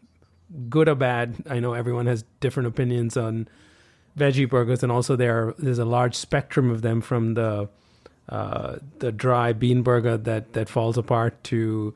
[0.69, 1.37] good or bad.
[1.49, 3.49] I know everyone has different opinions on
[4.19, 7.69] veggie burgers, and also there there's a large spectrum of them from the
[8.29, 11.95] uh, the dry bean burger that that falls apart to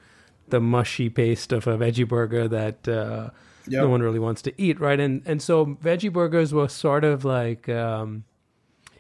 [0.49, 3.31] the mushy paste of a veggie burger that uh,
[3.67, 3.83] yep.
[3.83, 5.01] no one really wants to eat, right?
[5.01, 8.25] And and so veggie burgers were sort of like um,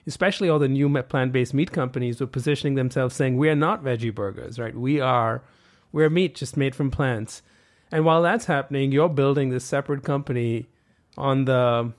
[0.06, 4.14] especially all the new plant-based meat companies were positioning themselves saying we are not veggie
[4.14, 4.74] burgers right?
[4.74, 5.42] We are
[5.92, 7.42] we're meat just made from plants.
[7.92, 10.66] And while that's happening you're building this separate company
[11.16, 11.92] on the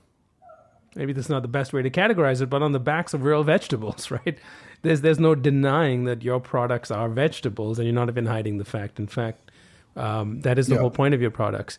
[0.94, 3.24] maybe this is not the best way to categorize it but on the backs of
[3.24, 4.38] real vegetables right?
[4.82, 8.64] There's there's no denying that your products are vegetables and you're not even hiding the
[8.64, 8.98] fact.
[8.98, 9.50] In fact
[9.96, 10.80] um, that is the yeah.
[10.80, 11.78] whole point of your products.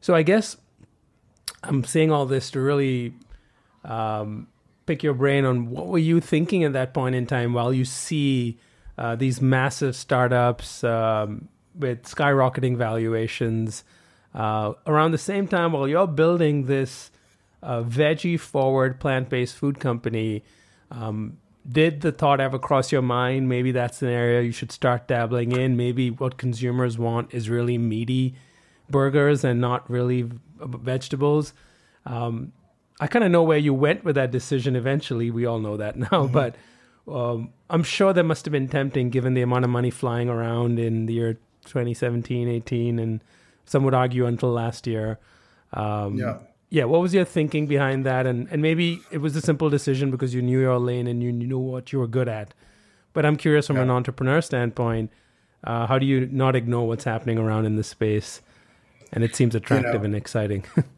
[0.00, 0.56] So i guess
[1.62, 3.14] i'm saying all this to really
[3.84, 4.48] um,
[4.86, 7.84] pick your brain on what were you thinking at that point in time while you
[7.84, 8.58] see
[8.96, 13.84] uh, these massive startups um, with skyrocketing valuations
[14.34, 17.10] uh, around the same time while you're building this
[17.62, 20.44] uh, veggie forward plant based food company.
[20.90, 23.48] Um, did the thought ever cross your mind?
[23.48, 25.76] Maybe that's an area you should start dabbling in.
[25.76, 28.36] Maybe what consumers want is really meaty
[28.88, 31.54] burgers and not really vegetables.
[32.04, 32.52] Um,
[33.00, 35.30] I kind of know where you went with that decision eventually.
[35.30, 36.32] We all know that now, mm-hmm.
[36.32, 36.56] but
[37.08, 40.78] um, I'm sure that must have been tempting given the amount of money flying around
[40.78, 43.22] in the year 2017, 18, and
[43.64, 45.18] some would argue until last year.
[45.72, 46.38] Um, yeah.
[46.68, 46.84] Yeah.
[46.84, 48.26] What was your thinking behind that?
[48.26, 51.32] And, and maybe it was a simple decision because you knew your lane and you
[51.32, 52.54] knew what you were good at.
[53.12, 53.82] But I'm curious from yeah.
[53.82, 55.10] an entrepreneur standpoint,
[55.64, 58.42] uh, how do you not ignore what's happening around in the space?
[59.12, 60.64] And it seems attractive you know, and exciting.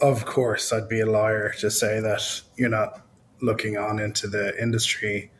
[0.00, 3.00] of course, I'd be a liar to say that you're not
[3.40, 5.30] looking on into the industry.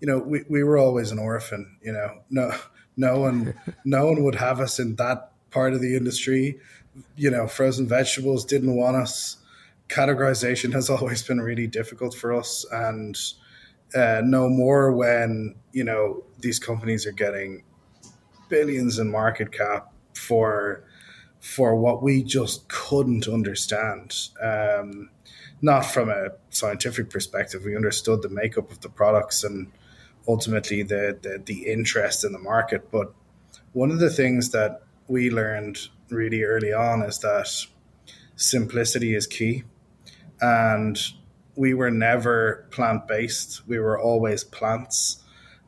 [0.00, 1.78] You know, we, we were always an orphan.
[1.82, 2.52] You know, no
[2.96, 6.58] no one no one would have us in that part of the industry.
[7.16, 9.38] You know, frozen vegetables didn't want us.
[9.88, 13.18] Categorization has always been really difficult for us, and
[13.94, 17.64] uh, no more when you know these companies are getting
[18.48, 20.84] billions in market cap for
[21.42, 24.16] for what we just couldn't understand.
[24.40, 25.10] Um,
[25.60, 29.70] not from a scientific perspective, we understood the makeup of the products and
[30.28, 32.92] ultimately the, the, the interest in the market.
[32.92, 33.12] But
[33.72, 35.78] one of the things that we learned
[36.10, 37.48] really early on is that
[38.36, 39.64] simplicity is key,
[40.40, 40.96] and
[41.56, 43.66] we were never plant based.
[43.66, 45.18] We were always plants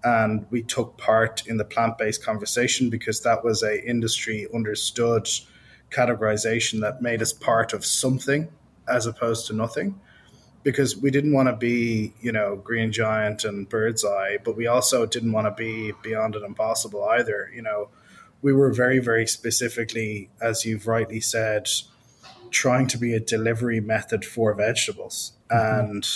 [0.04, 5.26] and we took part in the plant-based conversation because that was a industry understood
[5.90, 8.48] categorization that made us part of something
[8.88, 9.98] as opposed to nothing.
[10.64, 14.66] because we didn't want to be, you know, Green Giant and Bird's Eye, but we
[14.66, 17.50] also didn't want to be Beyond and Impossible either.
[17.54, 17.90] You know,
[18.42, 21.68] we were very, very specifically, as you've rightly said,
[22.50, 25.34] trying to be a delivery method for vegetables.
[25.52, 25.80] Mm-hmm.
[25.90, 26.08] And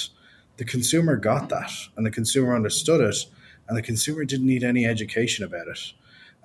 [0.56, 3.16] the consumer got that and the consumer understood it
[3.68, 5.92] and the consumer didn't need any education about it.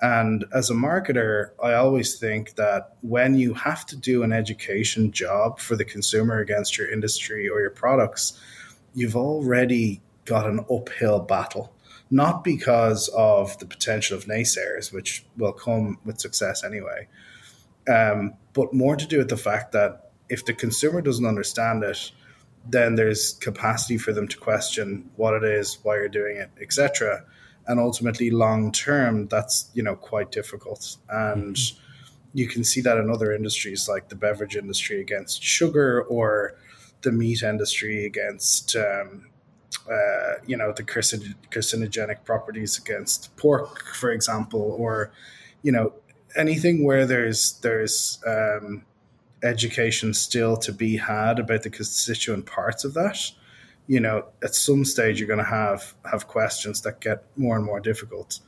[0.01, 5.11] And as a marketer, I always think that when you have to do an education
[5.11, 8.39] job for the consumer against your industry or your products,
[8.93, 11.73] you've already got an uphill battle.
[12.11, 17.07] Not because of the potential of naysayers, which will come with success anyway,
[17.87, 22.11] um, but more to do with the fact that if the consumer doesn't understand it,
[22.65, 27.25] then there's capacity for them to question what it is, why you're doing it, etc.
[27.67, 30.97] And ultimately, long term, that's you know quite difficult.
[31.09, 31.79] And mm-hmm.
[32.33, 36.55] you can see that in other industries like the beverage industry against sugar, or
[37.01, 39.29] the meat industry against um,
[39.89, 45.11] uh, you know the carcinogenic properties against pork, for example, or
[45.61, 45.93] you know
[46.35, 48.83] anything where there's there's um,
[49.43, 53.17] education still to be had about the constituent parts of that
[53.87, 57.65] you know at some stage you're going to have have questions that get more and
[57.65, 58.39] more difficult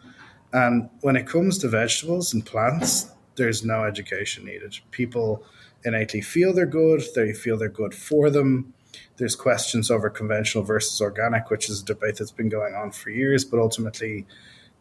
[0.53, 5.43] and when it comes to vegetables and plants there's no education needed people
[5.83, 8.73] innately feel they're good they feel they're good for them
[9.17, 13.09] there's questions over conventional versus organic which is a debate that's been going on for
[13.09, 14.25] years but ultimately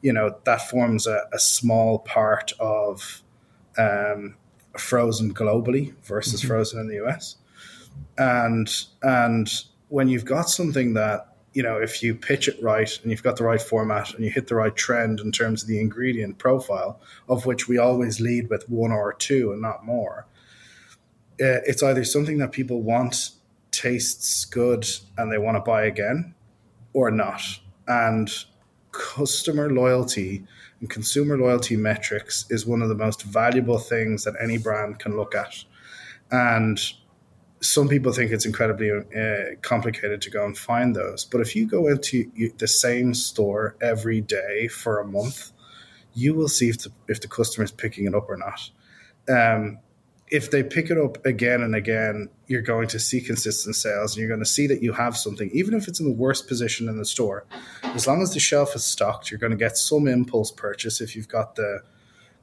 [0.02, 3.22] you know that forms a, a small part of
[3.78, 4.36] um,
[4.76, 6.48] frozen globally versus mm-hmm.
[6.48, 7.36] frozen in the US.
[8.18, 8.68] And
[9.02, 9.48] and
[9.88, 13.36] when you've got something that you know, if you pitch it right and you've got
[13.36, 17.00] the right format and you hit the right trend in terms of the ingredient profile,
[17.28, 20.26] of which we always lead with one or two and not more,
[21.40, 23.30] uh, it's either something that people want,
[23.70, 24.84] tastes good,
[25.16, 26.34] and they want to buy again,
[26.92, 27.42] or not.
[27.86, 28.28] And
[28.90, 30.44] customer loyalty
[30.80, 35.16] and consumer loyalty metrics is one of the most valuable things that any brand can
[35.16, 35.64] look at.
[36.30, 36.80] And
[37.64, 41.24] some people think it's incredibly uh, complicated to go and find those.
[41.24, 45.52] But if you go into the same store every day for a month,
[46.12, 48.70] you will see if the, if the customer is picking it up or not.
[49.28, 49.78] Um,
[50.28, 54.20] if they pick it up again and again, you're going to see consistent sales and
[54.20, 56.88] you're going to see that you have something, even if it's in the worst position
[56.88, 57.46] in the store.
[57.82, 61.14] As long as the shelf is stocked, you're going to get some impulse purchase if
[61.14, 61.80] you've got the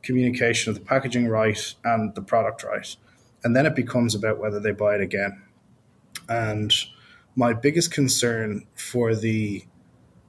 [0.04, 2.96] communication of the packaging right and the product right.
[3.44, 5.42] And then it becomes about whether they buy it again.
[6.30, 6.74] And
[7.36, 9.64] my biggest concern for the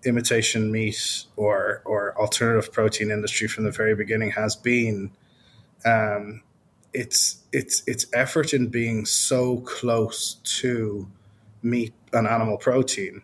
[0.04, 5.10] imitation meat or, or alternative protein industry from the very beginning has been
[5.84, 6.42] um,
[6.92, 11.08] it's it's it's effort in being so close to
[11.62, 13.22] meat and animal protein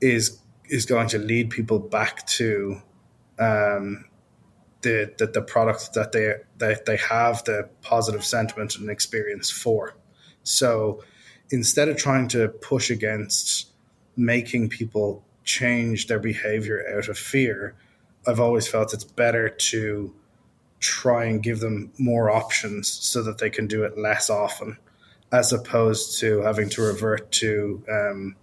[0.00, 2.80] is is going to lead people back to
[3.38, 4.04] um,
[4.82, 9.96] the, the the product that they that they have the positive sentiment and experience for.
[10.42, 11.02] So
[11.50, 13.72] instead of trying to push against
[14.16, 17.74] making people change their behavior out of fear,
[18.26, 20.14] I've always felt it's better to
[20.80, 24.78] try and give them more options so that they can do it less often,
[25.32, 28.36] as opposed to having to revert to, um,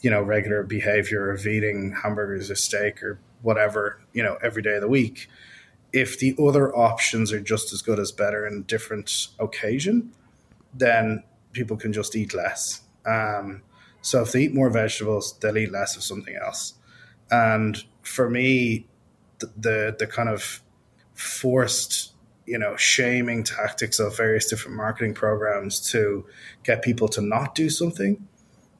[0.00, 4.74] you know, regular behavior of eating hamburgers or steak or whatever, you know, every day
[4.74, 5.28] of the week.
[5.92, 10.12] If the other options are just as good as better in a different occasion,
[10.72, 12.82] then people can just eat less.
[13.06, 13.62] Um,
[14.02, 16.74] so if they eat more vegetables, they'll eat less of something else.
[17.30, 18.86] And for me,
[19.40, 20.62] the, the, the kind of
[21.14, 22.14] forced
[22.46, 26.26] you know shaming tactics of various different marketing programs to
[26.64, 28.26] get people to not do something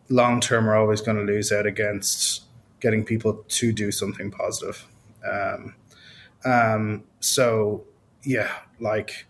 [0.09, 2.43] long term are always going to lose out against
[2.81, 4.87] getting people to do something positive
[5.31, 5.75] um,
[6.45, 7.85] um, so
[8.25, 9.27] yeah like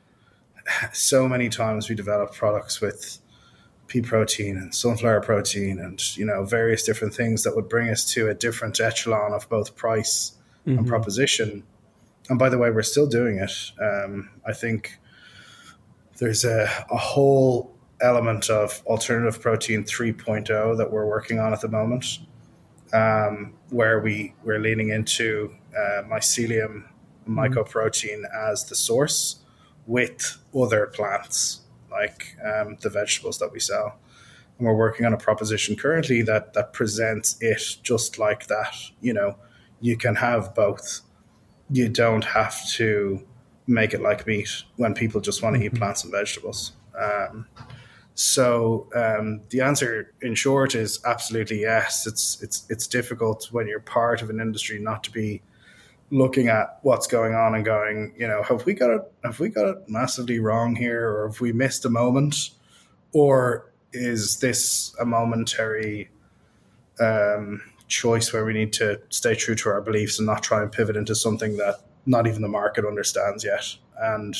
[0.92, 3.18] so many times we develop products with
[3.86, 8.04] pea protein and sunflower protein and you know various different things that would bring us
[8.04, 10.32] to a different echelon of both price
[10.66, 10.78] mm-hmm.
[10.78, 11.64] and proposition
[12.30, 13.52] and by the way, we're still doing it.
[13.82, 14.98] Um, I think
[16.18, 21.68] there's a, a whole element of alternative protein 3.0 that we're working on at the
[21.68, 22.20] moment,
[22.92, 26.84] um, where we we're leaning into uh, mycelium
[27.28, 27.38] mm-hmm.
[27.38, 29.40] mycoprotein as the source
[29.86, 31.60] with other plants
[31.90, 33.98] like um, the vegetables that we sell.
[34.58, 38.74] And we're working on a proposition currently that that presents it just like that.
[39.00, 39.36] You know,
[39.80, 41.00] you can have both
[41.70, 43.26] you don't have to
[43.66, 45.74] make it like meat when people just want to mm-hmm.
[45.74, 46.72] eat plants and vegetables.
[46.98, 47.46] Um,
[48.14, 52.06] So um, the answer, in short, is absolutely yes.
[52.06, 55.40] It's it's it's difficult when you're part of an industry not to be
[56.10, 59.12] looking at what's going on and going, you know, have we got it?
[59.24, 62.50] Have we got it massively wrong here, or have we missed a moment,
[63.12, 66.10] or is this a momentary
[67.00, 70.70] um, choice where we need to stay true to our beliefs and not try and
[70.70, 73.76] pivot into something that not even the market understands yet?
[73.98, 74.36] And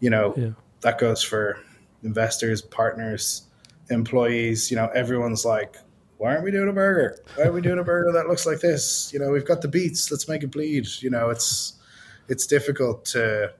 [0.00, 0.50] you know, yeah.
[0.80, 1.58] that goes for
[2.02, 3.42] investors, partners,
[3.88, 4.70] employees.
[4.70, 5.76] You know, everyone's like,
[6.22, 7.18] why aren't we doing a burger?
[7.34, 9.12] Why are we doing a burger that looks like this?
[9.12, 10.08] You know, we've got the beets.
[10.08, 10.86] Let's make it bleed.
[11.00, 11.72] You know, it's
[12.28, 13.52] it's difficult to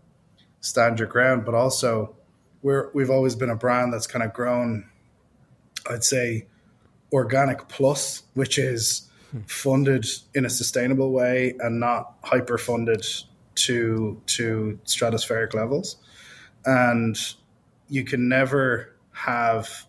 [0.60, 2.14] stand your ground, but also
[2.62, 4.88] we're we've always been a brand that's kind of grown.
[5.90, 6.46] I'd say
[7.12, 9.10] organic plus, which is
[9.48, 13.04] funded in a sustainable way and not hyper funded
[13.56, 15.96] to to stratospheric levels,
[16.64, 17.18] and
[17.88, 19.84] you can never have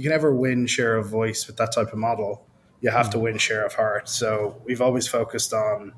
[0.00, 2.46] you can never win share of voice with that type of model.
[2.80, 3.10] You have mm.
[3.10, 4.08] to win share of heart.
[4.08, 5.92] So we've always focused on,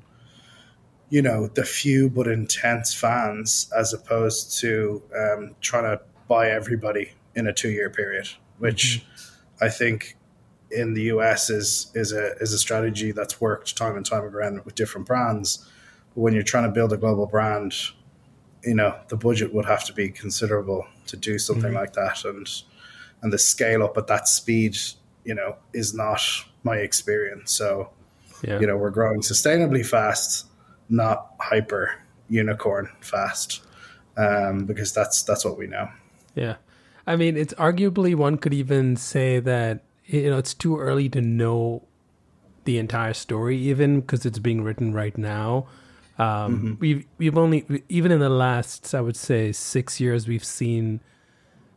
[1.09, 7.13] you know, the few but intense fans as opposed to um, trying to buy everybody
[7.33, 8.27] in a two year period,
[8.57, 9.63] which mm-hmm.
[9.63, 10.17] I think
[10.69, 14.59] in the US is is a is a strategy that's worked time and time again
[14.65, 15.65] with different brands.
[16.13, 17.73] But when you're trying to build a global brand,
[18.65, 21.75] you know, the budget would have to be considerable to do something mm-hmm.
[21.75, 22.25] like that.
[22.25, 22.49] And
[23.23, 24.77] and the scale up at that speed,
[25.23, 26.21] you know, is not
[26.63, 27.51] my experience.
[27.53, 27.89] So,
[28.43, 28.59] yeah.
[28.59, 30.45] you know, we're growing sustainably fast,
[30.89, 31.95] not hyper
[32.29, 33.63] unicorn fast,
[34.17, 35.89] um, because that's that's what we know.
[36.35, 36.57] Yeah,
[37.07, 41.21] I mean, it's arguably one could even say that you know it's too early to
[41.21, 41.83] know
[42.65, 45.67] the entire story, even because it's being written right now.
[46.19, 46.73] Um, mm-hmm.
[46.79, 50.99] We've we've only even in the last I would say six years we've seen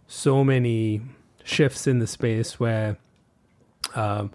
[0.09, 1.03] so many
[1.47, 2.97] shifts in the space where,
[3.94, 4.30] um,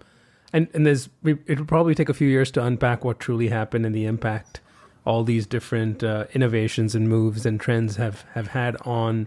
[0.52, 3.86] and and there's it will probably take a few years to unpack what truly happened
[3.86, 4.60] and the impact
[5.04, 9.26] all these different uh, innovations and moves and trends have have had on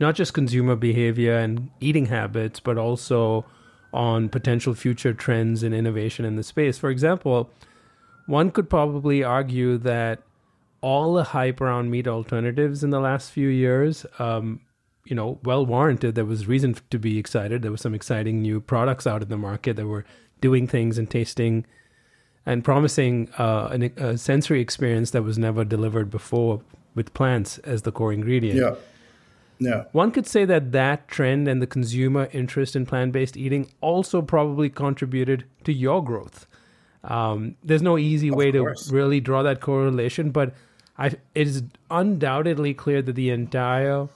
[0.00, 3.44] not just consumer behavior and eating habits, but also
[3.92, 6.78] on potential future trends and innovation in the space.
[6.78, 7.50] For example,
[8.26, 10.22] one could probably argue that
[10.80, 14.60] all the hype around meat alternatives in the last few years um,
[15.08, 16.14] you know, well warranted.
[16.14, 17.62] There was reason to be excited.
[17.62, 20.04] There was some exciting new products out in the market that were
[20.40, 21.66] doing things and tasting
[22.46, 26.62] and promising uh, an, a sensory experience that was never delivered before
[26.94, 28.58] with plants as the core ingredient.
[28.58, 28.74] Yeah.
[29.60, 29.84] Yeah.
[29.92, 34.22] One could say that that trend and the consumer interest in plant based eating also
[34.22, 36.46] probably contributed to your growth.
[37.02, 38.86] Um, there's no easy of way course.
[38.86, 40.54] to really draw that correlation, but
[40.96, 44.08] I, it is undoubtedly clear that the entire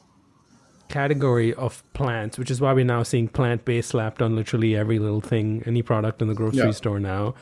[0.92, 4.98] category of plants, which is why we're now seeing plant based slapped on literally every
[4.98, 6.70] little thing, any product in the grocery yeah.
[6.70, 7.34] store now,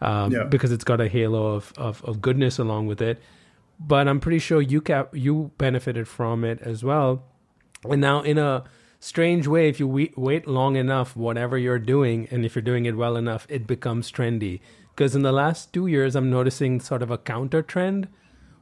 [0.00, 0.44] um, yeah.
[0.44, 3.20] because it's got a halo of, of, of, goodness along with it.
[3.80, 7.24] But I'm pretty sure you cap, you benefited from it as well.
[7.84, 8.62] And now, in a
[9.00, 12.86] strange way, if you wait, wait long enough, whatever you're doing, and if you're doing
[12.86, 14.60] it well enough, it becomes trendy.
[14.94, 18.06] Because in the last two years, I'm noticing sort of a counter trend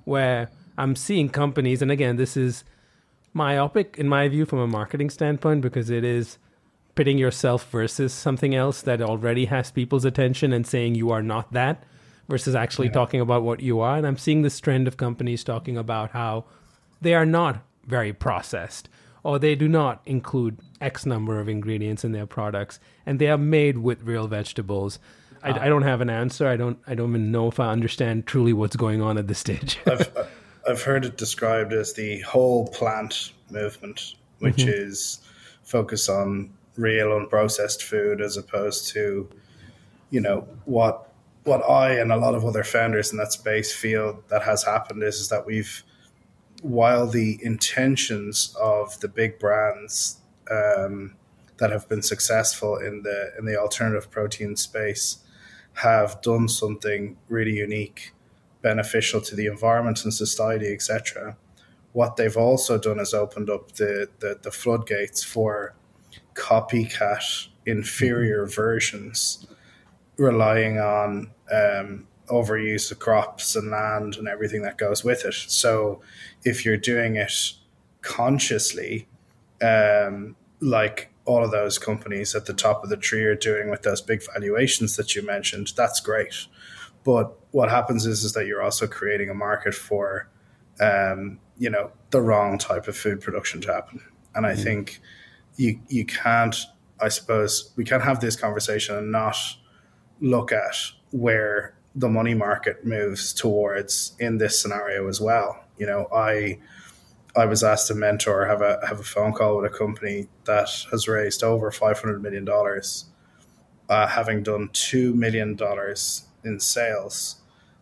[0.04, 2.64] where I'm seeing companies, and again, this is
[3.32, 6.38] myopic in my view from a marketing standpoint because it is
[6.94, 11.52] pitting yourself versus something else that already has people's attention and saying you are not
[11.52, 11.84] that
[12.28, 12.92] versus actually yeah.
[12.92, 13.96] talking about what you are.
[13.96, 16.44] And I'm seeing this trend of companies talking about how
[17.00, 18.88] they are not very processed
[19.22, 23.38] or they do not include X number of ingredients in their products and they are
[23.38, 24.98] made with real vegetables.
[25.42, 26.46] I, uh, I, don't have an answer.
[26.46, 26.78] I don't.
[26.86, 29.78] I don't even know if I understand truly what's going on at this stage.
[29.86, 30.10] I've
[30.66, 34.70] heard it described as the whole plant movement, which mm-hmm.
[34.70, 35.20] is
[35.62, 39.28] focus on real unprocessed food as opposed to,
[40.10, 41.06] you know, what
[41.44, 45.02] what I and a lot of other founders in that space feel that has happened
[45.02, 45.82] is, is that we've
[46.62, 50.18] while the intentions of the big brands
[50.50, 51.14] um,
[51.56, 55.18] that have been successful in the in the alternative protein space
[55.74, 58.12] have done something really unique
[58.62, 61.36] beneficial to the environment and society, etc.
[61.92, 65.74] What they've also done is opened up the, the, the floodgates for
[66.34, 68.54] copycat inferior mm-hmm.
[68.54, 69.46] versions
[70.16, 75.34] relying on um, overuse of crops and land and everything that goes with it.
[75.34, 76.00] So
[76.44, 77.32] if you're doing it
[78.02, 79.08] consciously,
[79.62, 83.82] um, like all of those companies at the top of the tree are doing with
[83.82, 86.46] those big valuations that you mentioned, that's great.
[87.02, 90.28] But what happens is is that you're also creating a market for,
[90.80, 94.00] um, you know, the wrong type of food production to happen.
[94.34, 94.62] And I mm.
[94.62, 95.00] think,
[95.56, 96.56] you you can't
[97.00, 99.36] I suppose we can't have this conversation and not
[100.20, 100.76] look at
[101.10, 105.64] where the money market moves towards in this scenario as well.
[105.78, 106.58] You know, I
[107.36, 110.68] I was asked to mentor have a have a phone call with a company that
[110.90, 113.06] has raised over five hundred million dollars,
[113.88, 117.39] uh, having done two million dollars in sales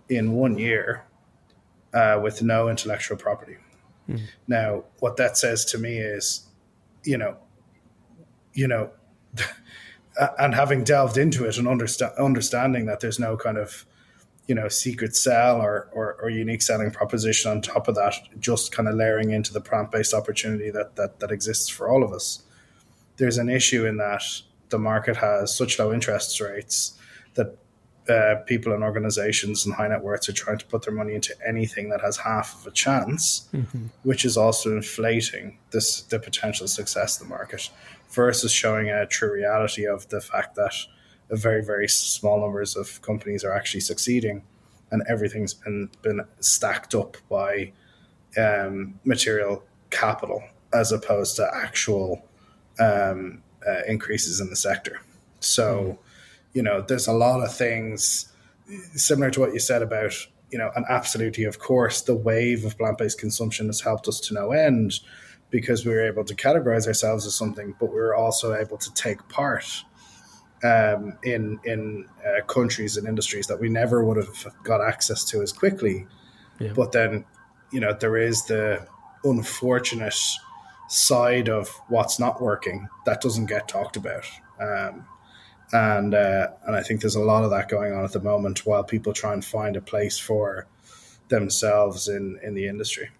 [0.09, 1.04] in one year
[1.92, 3.56] uh, with no intellectual property.
[4.09, 4.22] Mm.
[4.46, 6.46] Now, what that says to me is,
[7.04, 7.36] you know,
[8.54, 8.90] you know,
[10.38, 13.84] and having delved into it and understand, understanding that there's no kind of
[14.48, 18.72] you know secret sell or, or, or unique selling proposition on top of that just
[18.72, 22.42] kind of layering into the plant-based opportunity that, that that exists for all of us
[23.18, 24.22] there's an issue in that
[24.70, 26.98] the market has such low interest rates
[27.34, 27.59] that
[28.09, 31.34] uh, people and organizations and high net worths are trying to put their money into
[31.46, 33.86] anything that has half of a chance, mm-hmm.
[34.02, 37.70] which is also inflating this the potential success of the market
[38.11, 40.74] versus showing a true reality of the fact that
[41.30, 44.42] a very very small numbers of companies are actually succeeding,
[44.90, 47.72] and everything's been been stacked up by
[48.36, 50.42] um, material capital
[50.72, 52.24] as opposed to actual
[52.78, 55.00] um, uh, increases in the sector.
[55.40, 56.07] So, mm.
[56.53, 58.32] You know, there's a lot of things
[58.94, 60.14] similar to what you said about
[60.51, 64.20] you know, and absolutely, of course, the wave of plant based consumption has helped us
[64.20, 65.01] to no end
[65.51, 68.92] because we were able to categorize ourselves as something, but we were also able to
[68.94, 69.84] take part
[70.64, 75.42] um, in in uh, countries and industries that we never would have got access to
[75.42, 76.07] as quickly.
[76.59, 76.72] Yeah.
[76.74, 77.24] But then,
[77.70, 78.86] you know, there is the
[79.24, 80.18] unfortunate
[80.88, 84.24] side of what's not working that doesn't get talked about.
[84.61, 85.07] Um,
[85.73, 88.64] and uh, and I think there's a lot of that going on at the moment
[88.64, 90.66] while people try and find a place for
[91.29, 93.11] themselves in in the industry.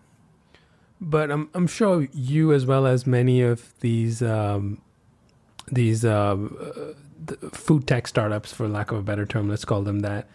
[1.01, 4.81] But I'm I'm sure you as well as many of these um,
[5.71, 6.37] these uh,
[7.53, 10.27] food tech startups, for lack of a better term, let's call them that.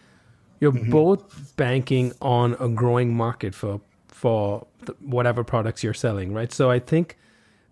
[0.59, 0.91] You're mm-hmm.
[0.91, 4.67] both banking on a growing market for for
[4.99, 6.51] whatever products you're selling, right?
[6.51, 7.17] So I think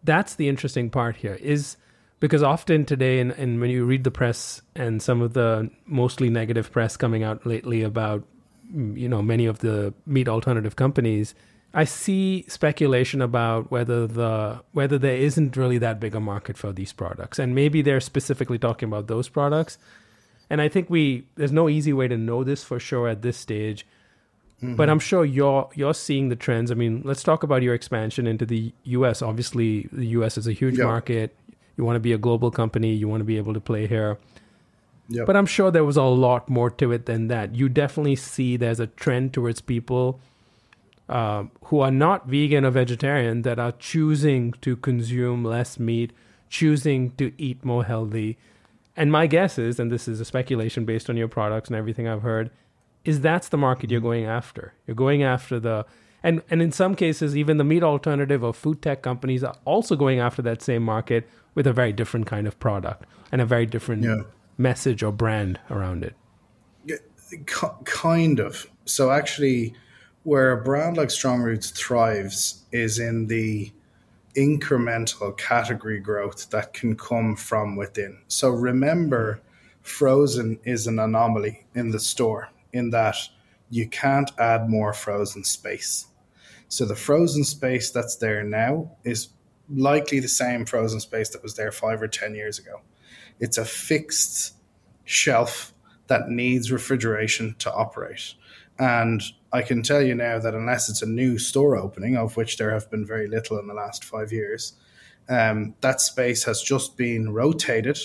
[0.04, 1.78] that's the interesting part here is
[2.22, 6.30] because often today, and, and when you read the press and some of the mostly
[6.30, 8.24] negative press coming out lately about
[8.74, 11.36] you know many of the meat alternative companies
[11.74, 16.74] I see speculation about whether the whether there isn't really that big a market for
[16.74, 19.78] these products, and maybe they're specifically talking about those products.
[20.50, 23.38] And I think we there's no easy way to know this for sure at this
[23.38, 23.88] stage,
[24.58, 24.76] mm-hmm.
[24.76, 26.72] but I'm sure you're you're seeing the trends.
[26.72, 29.22] I mean, let's talk about your expansion into the U.S.
[29.22, 30.38] Obviously, the U.S.
[30.38, 31.34] is a huge market.
[31.78, 32.94] You want to be a global company.
[32.94, 34.18] You want to be able to play here.
[35.10, 35.28] Yep.
[35.28, 37.56] But I'm sure there was a lot more to it than that.
[37.56, 40.20] You definitely see there's a trend towards people
[41.10, 46.14] uh, who are not vegan or vegetarian that are choosing to consume less meat,
[46.50, 48.38] choosing to eat more healthy.
[48.96, 52.08] And my guess is, and this is a speculation based on your products and everything
[52.08, 52.50] I've heard,
[53.04, 54.74] is that's the market you're going after.
[54.88, 55.86] You're going after the
[56.24, 59.96] and and in some cases even the meat alternative or food tech companies are also
[59.96, 63.66] going after that same market with a very different kind of product and a very
[63.66, 64.22] different yeah.
[64.58, 66.16] message or brand around it.
[66.86, 66.98] Yeah,
[67.86, 68.68] kind of.
[68.86, 69.74] So actually
[70.24, 73.72] where a brand like Strong Roots thrives is in the
[74.36, 78.20] incremental category growth that can come from within.
[78.28, 79.42] So remember,
[79.82, 83.18] frozen is an anomaly in the store in that
[83.70, 86.08] you can't add more frozen space.
[86.68, 89.30] So the frozen space that's there now is
[89.74, 92.82] likely the same frozen space that was there five or 10 years ago.
[93.40, 94.54] It's a fixed
[95.06, 95.74] shelf
[96.08, 98.34] that needs refrigeration to operate.
[98.78, 99.22] And
[99.54, 102.72] I can tell you now that unless it's a new store opening, of which there
[102.72, 104.74] have been very little in the last five years,
[105.30, 108.00] um, that space has just been rotated,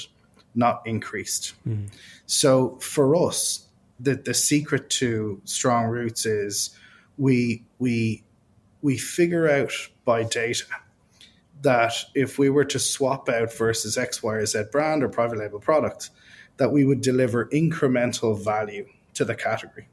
[0.54, 1.54] not increased.
[1.66, 1.88] Mm.
[2.26, 3.66] So for us,
[3.98, 6.70] the, the secret to strong roots is
[7.16, 8.22] we we
[8.82, 9.72] we figure out
[10.04, 10.66] by data
[11.62, 15.38] that if we were to swap out versus X, Y, or Z brand or private
[15.38, 16.10] label product,
[16.58, 19.88] that we would deliver incremental value to the category.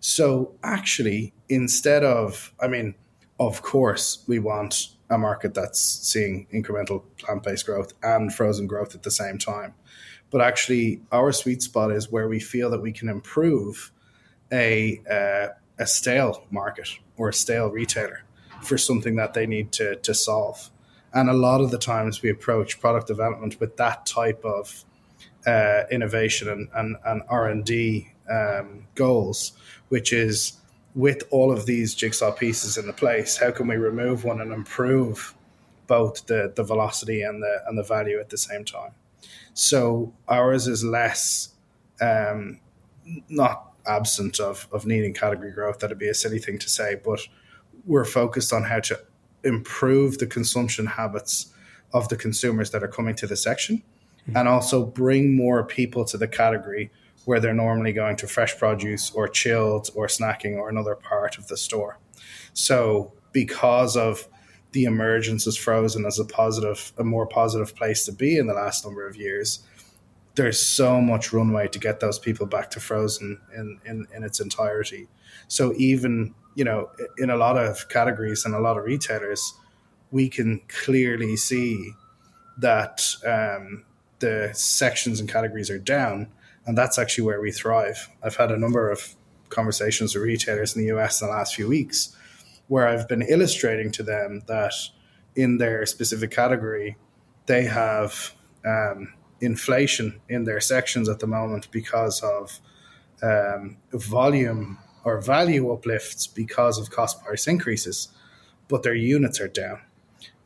[0.00, 2.94] So actually, instead of, I mean,
[3.40, 8.94] of course, we want a market that's seeing incremental plant based growth and frozen growth
[8.94, 9.74] at the same time.
[10.30, 13.92] But actually, our sweet spot is where we feel that we can improve
[14.52, 18.24] a, uh, a stale market or a stale retailer
[18.62, 20.70] for something that they need to, to solve.
[21.14, 24.84] And a lot of the times we approach product development with that type of
[25.46, 29.52] uh, innovation and, and, and R&D um, goals
[29.88, 30.54] which is
[30.94, 34.52] with all of these jigsaw pieces in the place, how can we remove one and
[34.52, 35.34] improve
[35.86, 38.92] both the the velocity and the and the value at the same time.
[39.52, 41.50] So ours is less
[42.00, 42.60] um,
[43.28, 45.78] not absent of of needing category growth.
[45.78, 47.20] That'd be a silly thing to say, but
[47.86, 49.00] we're focused on how to
[49.44, 51.52] improve the consumption habits
[51.92, 53.82] of the consumers that are coming to the section
[54.22, 54.36] mm-hmm.
[54.36, 56.90] and also bring more people to the category
[57.24, 61.46] where they're normally going to fresh produce or chilled or snacking or another part of
[61.48, 61.98] the store.
[62.52, 64.28] So because of
[64.72, 68.54] the emergence as frozen as a positive, a more positive place to be in the
[68.54, 69.60] last number of years,
[70.34, 74.40] there's so much runway to get those people back to frozen in, in, in its
[74.40, 75.08] entirety.
[75.48, 79.54] So even, you know, in a lot of categories and a lot of retailers,
[80.10, 81.92] we can clearly see
[82.58, 83.84] that um,
[84.18, 86.28] the sections and categories are down,
[86.66, 88.08] and that's actually where we thrive.
[88.22, 89.14] I've had a number of
[89.48, 92.16] conversations with retailers in the US in the last few weeks
[92.68, 94.72] where I've been illustrating to them that
[95.36, 96.96] in their specific category,
[97.46, 98.32] they have
[98.64, 99.12] um,
[99.44, 102.60] inflation in their sections at the moment because of
[103.22, 108.08] um, volume or value uplifts because of cost price increases,
[108.68, 109.80] but their units are down.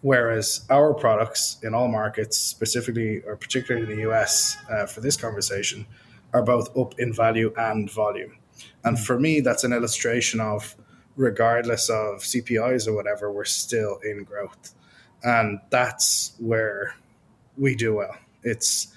[0.01, 5.17] Whereas our products in all markets, specifically or particularly in the US uh, for this
[5.17, 5.87] conversation,
[6.33, 8.39] are both up in value and volume.
[8.85, 10.77] And for me, that's an illustration of
[11.17, 14.73] regardless of CPIs or whatever, we're still in growth.
[15.23, 16.95] And that's where
[17.57, 18.17] we do well.
[18.43, 18.89] It's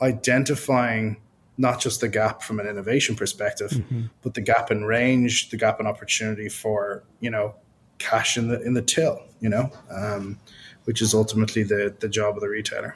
[0.00, 1.18] identifying
[1.56, 4.02] not just the gap from an innovation perspective, mm-hmm.
[4.22, 7.54] but the gap in range, the gap in opportunity for, you know,
[7.98, 10.38] cash in the in the till, you know, um,
[10.84, 12.94] which is ultimately the the job of the retailer.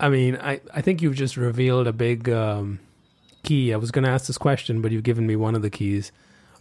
[0.00, 2.78] I mean, I, I think you've just revealed a big um,
[3.42, 3.72] key.
[3.74, 6.12] I was going to ask this question, but you've given me one of the keys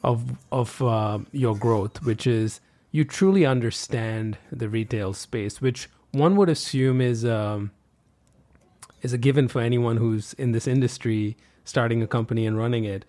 [0.04, 2.60] of of uh, your growth, which is
[2.92, 7.72] you truly understand the retail space, which one would assume is um,
[9.02, 13.06] is a given for anyone who's in this industry, starting a company and running it.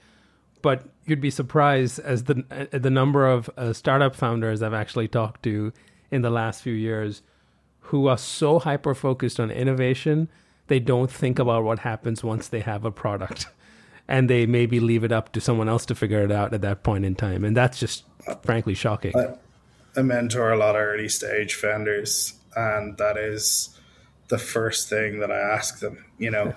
[0.61, 5.09] But you'd be surprised as the uh, the number of uh, startup founders I've actually
[5.09, 5.72] talked to
[6.11, 7.22] in the last few years
[7.80, 10.28] who are so hyper focused on innovation
[10.68, 13.47] they don't think about what happens once they have a product
[14.09, 16.82] and they maybe leave it up to someone else to figure it out at that
[16.82, 17.45] point in time.
[17.45, 18.05] And that's just
[18.43, 19.16] frankly shocking.
[19.16, 19.34] I,
[19.97, 23.76] I mentor a lot of early stage founders, and that is
[24.29, 26.05] the first thing that I ask them.
[26.18, 26.55] You know,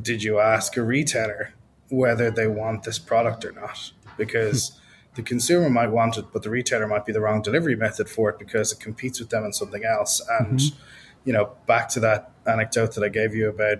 [0.00, 1.52] did you ask a retailer
[1.88, 3.92] whether they want this product or not?
[4.16, 4.78] Because
[5.14, 8.30] the consumer might want it, but the retailer might be the wrong delivery method for
[8.30, 10.20] it because it competes with them in something else.
[10.40, 10.78] And, mm-hmm.
[11.24, 13.78] you know, back to that anecdote that I gave you about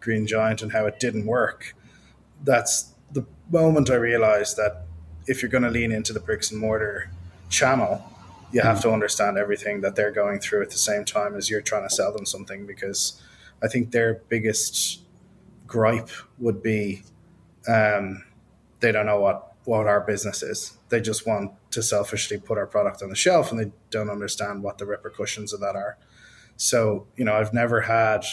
[0.00, 1.74] Green Giant and how it didn't work
[2.44, 4.84] that's the moment I realized that
[5.26, 7.10] if you're going to lean into the bricks and mortar
[7.48, 8.04] channel,
[8.54, 11.60] you have to understand everything that they're going through at the same time as you're
[11.60, 13.20] trying to sell them something because
[13.62, 15.00] I think their biggest
[15.66, 17.02] gripe would be
[17.66, 18.24] um,
[18.78, 20.78] they don't know what, what our business is.
[20.88, 24.62] They just want to selfishly put our product on the shelf and they don't understand
[24.62, 25.98] what the repercussions of that are.
[26.56, 28.24] So, you know, I've never had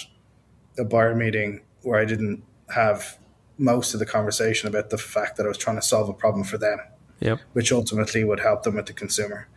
[0.78, 3.18] a buyer meeting where I didn't have
[3.58, 6.44] most of the conversation about the fact that I was trying to solve a problem
[6.44, 6.80] for them,
[7.20, 7.40] yep.
[7.54, 9.48] which ultimately would help them with the consumer.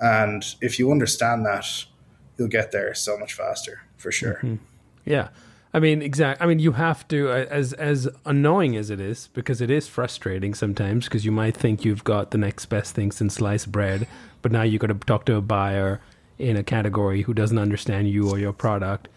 [0.00, 1.66] And if you understand that,
[2.36, 4.34] you'll get there so much faster for sure.
[4.34, 4.56] Mm-hmm.
[5.04, 5.28] Yeah.
[5.72, 6.40] I mean, exact.
[6.40, 9.88] I mean, you have to, uh, as as annoying as it is, because it is
[9.88, 11.06] frustrating sometimes.
[11.06, 14.06] Because you might think you've got the next best thing since sliced bread,
[14.40, 16.00] but now you've got to talk to a buyer
[16.38, 19.08] in a category who doesn't understand you or your product.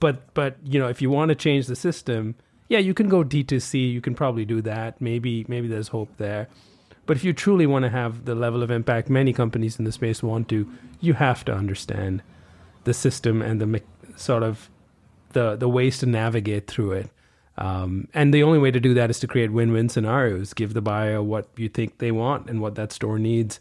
[0.00, 2.34] But but you know, if you want to change the system,
[2.68, 3.92] yeah, you can go D2C.
[3.92, 5.00] You can probably do that.
[5.00, 6.48] Maybe maybe there's hope there.
[7.06, 9.92] But if you truly want to have the level of impact many companies in the
[9.92, 12.22] space want to, you have to understand
[12.84, 13.82] the system and the
[14.16, 14.70] sort of
[15.32, 17.10] the the ways to navigate through it.
[17.58, 20.54] Um, and the only way to do that is to create win-win scenarios.
[20.54, 23.60] Give the buyer what you think they want and what that store needs,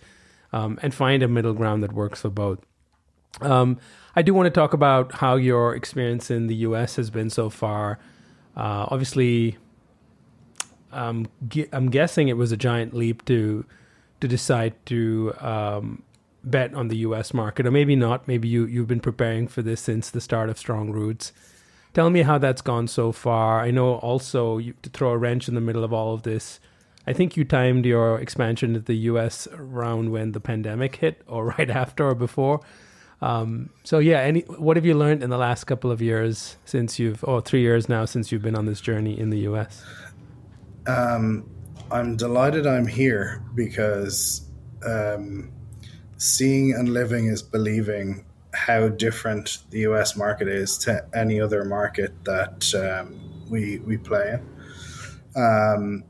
[0.54, 2.60] um, and find a middle ground that works for both.
[3.42, 3.80] Um,
[4.16, 6.96] I do want to talk about how your experience in the U.S.
[6.98, 8.00] has been so far.
[8.56, 9.58] Uh, obviously,
[10.92, 11.28] um,
[11.72, 13.66] I'm guessing it was a giant leap to
[14.20, 16.04] to decide to um,
[16.44, 17.34] bet on the U.S.
[17.34, 18.28] market, or maybe not.
[18.28, 21.34] Maybe you you've been preparing for this since the start of Strong Roots.
[21.94, 23.62] Tell me how that's gone so far.
[23.62, 26.60] I know also you, to throw a wrench in the middle of all of this.
[27.06, 29.48] I think you timed your expansion to the U.S.
[29.52, 32.62] around when the pandemic hit, or right after, or before.
[33.22, 36.98] Um, so yeah, any what have you learned in the last couple of years since
[36.98, 39.86] you've oh three years now since you've been on this journey in the U.S.
[40.88, 41.50] Um,
[41.92, 44.50] I'm delighted I'm here because
[44.86, 45.52] um,
[46.18, 52.14] seeing and living is believing how different the US market is to any other market
[52.26, 53.20] that um,
[53.50, 54.40] we, we play
[55.36, 55.42] in.
[55.42, 56.04] Um,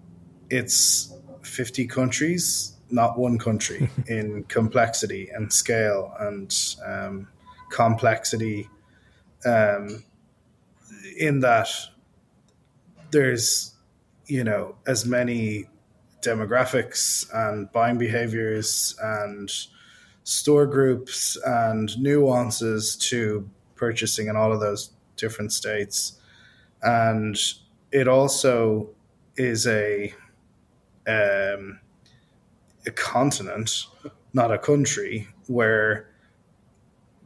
[0.50, 1.14] it's
[1.44, 7.28] 50 countries, not one country, in complexity and scale and um,
[7.70, 8.70] complexity.
[9.46, 10.04] Um,
[11.18, 11.70] in that
[13.12, 13.74] there's,
[14.32, 15.66] you know, as many
[16.22, 19.52] demographics and buying behaviors and
[20.24, 26.14] store groups and nuances to purchasing in all of those different states.
[26.82, 27.38] And
[27.92, 28.92] it also
[29.36, 30.14] is a
[31.06, 31.82] um,
[32.86, 33.88] a continent,
[34.32, 36.10] not a country, where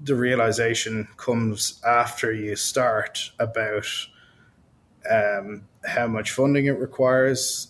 [0.04, 3.86] the realization comes after you start about
[5.08, 7.68] um, how much funding it requires,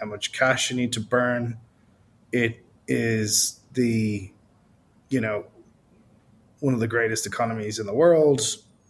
[0.00, 1.58] how much cash you need to burn.
[2.32, 4.30] It is the,
[5.08, 5.46] you know,
[6.60, 8.40] one of the greatest economies in the world,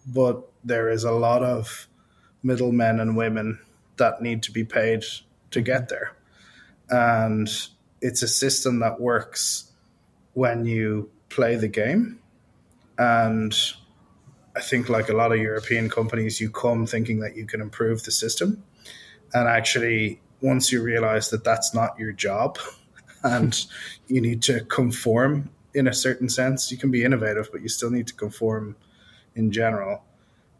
[0.06, 1.88] but there is a lot of
[2.42, 3.58] middlemen and women
[3.96, 5.04] that need to be paid
[5.50, 5.94] to get mm-hmm.
[5.94, 6.12] there.
[6.88, 7.50] And
[8.00, 9.72] it's a system that works
[10.34, 12.20] when you play the game.
[12.98, 13.54] And
[14.56, 18.04] I think, like a lot of European companies, you come thinking that you can improve
[18.04, 18.62] the system.
[19.34, 22.58] And actually, once you realize that that's not your job
[23.22, 23.66] and
[24.08, 27.90] you need to conform in a certain sense, you can be innovative, but you still
[27.90, 28.76] need to conform
[29.34, 30.02] in general.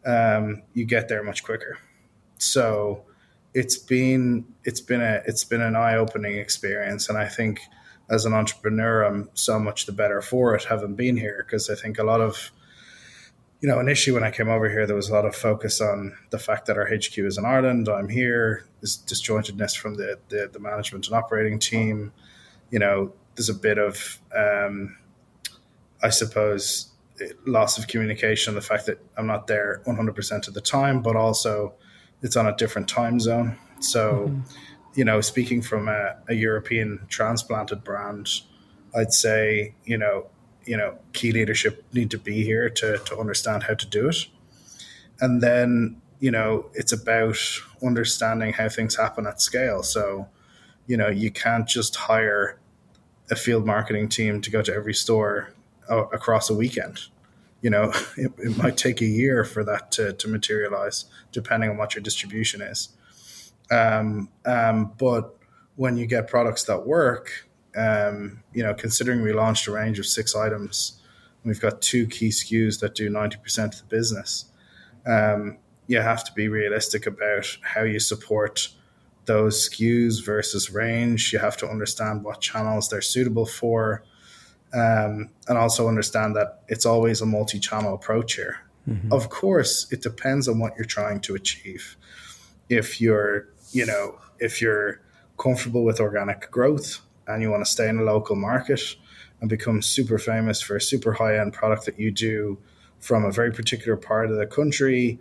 [0.05, 1.79] Um, you get there much quicker.
[2.37, 3.03] So
[3.53, 7.59] it's been it's been a it's been an eye opening experience, and I think
[8.09, 11.75] as an entrepreneur, I'm so much the better for it having been here because I
[11.75, 12.51] think a lot of
[13.61, 16.15] you know, initially when I came over here, there was a lot of focus on
[16.29, 17.89] the fact that our HQ is in Ireland.
[17.89, 18.65] I'm here.
[18.81, 22.13] There's disjointedness from the, the, the management and operating team.
[22.69, 24.97] You know, there's a bit of, um,
[26.03, 26.91] I suppose,
[27.47, 28.53] loss of communication.
[28.53, 31.73] The fact that I'm not there 100% of the time, but also
[32.21, 33.57] it's on a different time zone.
[33.79, 34.41] So, mm-hmm.
[34.93, 38.29] you know, speaking from a, a European transplanted brand,
[38.95, 40.27] I'd say, you know,
[40.67, 44.27] you know key leadership need to be here to to understand how to do it.
[45.19, 47.37] And then you know it's about
[47.81, 49.81] understanding how things happen at scale.
[49.83, 50.27] So
[50.85, 52.59] you know you can't just hire
[53.31, 55.53] a field marketing team to go to every store
[55.89, 56.99] across a weekend.
[57.61, 61.77] You know it, it might take a year for that to, to materialize depending on
[61.77, 62.89] what your distribution is.
[63.69, 65.35] Um, um, but
[65.75, 67.46] when you get products that work
[67.77, 70.99] um, you know, considering we launched a range of six items,
[71.43, 74.45] we've got two key SKUs that do 90% of the business.
[75.05, 78.69] Um, you have to be realistic about how you support
[79.25, 81.31] those SKUs versus range.
[81.31, 84.03] You have to understand what channels they're suitable for,
[84.73, 88.57] um, and also understand that it's always a multi channel approach here.
[88.89, 89.13] Mm-hmm.
[89.13, 91.95] Of course, it depends on what you're trying to achieve.
[92.69, 95.01] If you're, you know, if you're
[95.37, 98.81] comfortable with organic growth, and you want to stay in a local market
[99.41, 102.57] and become super famous for a super high end product that you do
[102.99, 105.19] from a very particular part of the country,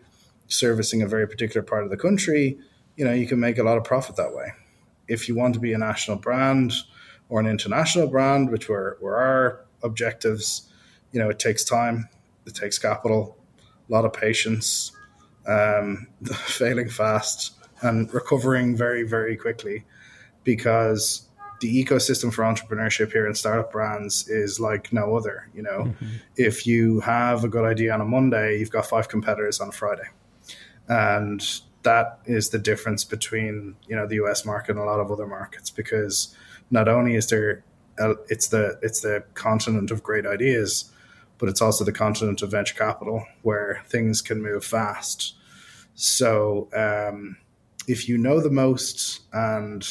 [0.48, 2.58] servicing a very particular part of the country,
[2.96, 4.52] you know, you can make a lot of profit that way.
[5.08, 6.72] If you want to be a national brand
[7.28, 10.70] or an international brand, which were, were our objectives,
[11.12, 12.08] you know, it takes time,
[12.46, 13.36] it takes capital,
[13.88, 14.92] a lot of patience,
[15.46, 17.52] um, failing fast,
[17.82, 19.84] and recovering very, very quickly
[20.44, 21.25] because
[21.60, 25.48] the ecosystem for entrepreneurship here in startup brands is like no other.
[25.54, 26.06] You know, mm-hmm.
[26.36, 29.72] if you have a good idea on a Monday, you've got five competitors on a
[29.72, 30.08] Friday,
[30.88, 31.42] and
[31.82, 34.44] that is the difference between you know the U.S.
[34.44, 36.34] market and a lot of other markets because
[36.70, 37.64] not only is there
[37.98, 40.92] a, it's the it's the continent of great ideas,
[41.38, 45.34] but it's also the continent of venture capital where things can move fast.
[45.94, 47.36] So um,
[47.86, 49.86] if you know the most and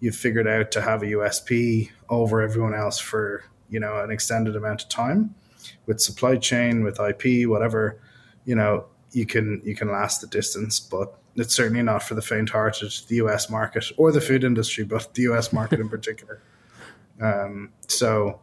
[0.00, 4.56] you've figured out to have a USP over everyone else for you know an extended
[4.56, 5.34] amount of time
[5.86, 8.00] with supply chain with IP whatever
[8.44, 10.80] you know you can you can last the distance.
[10.80, 15.14] But it's certainly not for the faint-hearted the US market or the food industry but
[15.14, 16.40] the US market in particular.
[17.20, 18.40] Um, so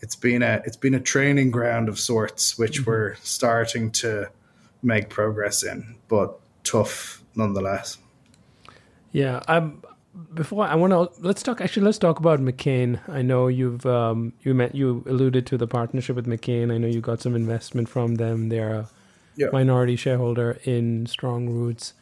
[0.00, 2.90] it's been a it's been a training ground of sorts which mm-hmm.
[2.90, 4.30] we're starting to
[4.82, 7.98] make progress in but tough nonetheless.
[9.12, 9.82] Yeah i'm
[10.34, 11.60] before I want to let's talk.
[11.60, 13.00] Actually, let's talk about McCain.
[13.08, 16.72] I know you've um, you met you alluded to the partnership with McCain.
[16.72, 18.48] I know you got some investment from them.
[18.48, 18.88] They're a
[19.36, 19.48] yeah.
[19.52, 21.94] minority shareholder in Strong Roots.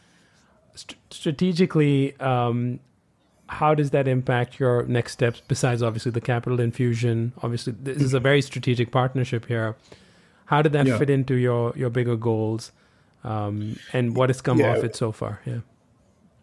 [0.74, 2.80] St- strategically, um,
[3.48, 7.32] how does that impact your next steps besides obviously the capital infusion?
[7.42, 9.76] Obviously, this is a very strategic partnership here.
[10.46, 10.98] How did that yeah.
[10.98, 12.72] fit into your your bigger goals?
[13.24, 14.76] Um, and what has come yeah.
[14.76, 15.40] off it so far?
[15.44, 15.60] Yeah.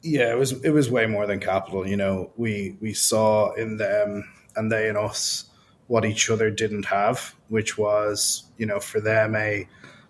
[0.03, 1.87] Yeah, it was it was way more than capital.
[1.87, 5.45] You know, we we saw in them and they and us
[5.87, 9.67] what each other didn't have, which was you know for them a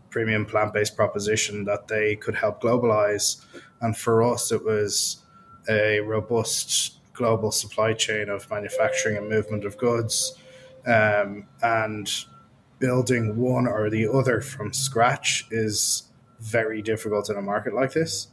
[0.10, 3.44] premium plant based proposition that they could help globalize,
[3.82, 5.18] and for us it was
[5.70, 10.36] a robust global supply chain of manufacturing and movement of goods,
[10.88, 12.26] um, and
[12.80, 16.04] building one or the other from scratch is
[16.40, 18.28] very difficult in a market like this,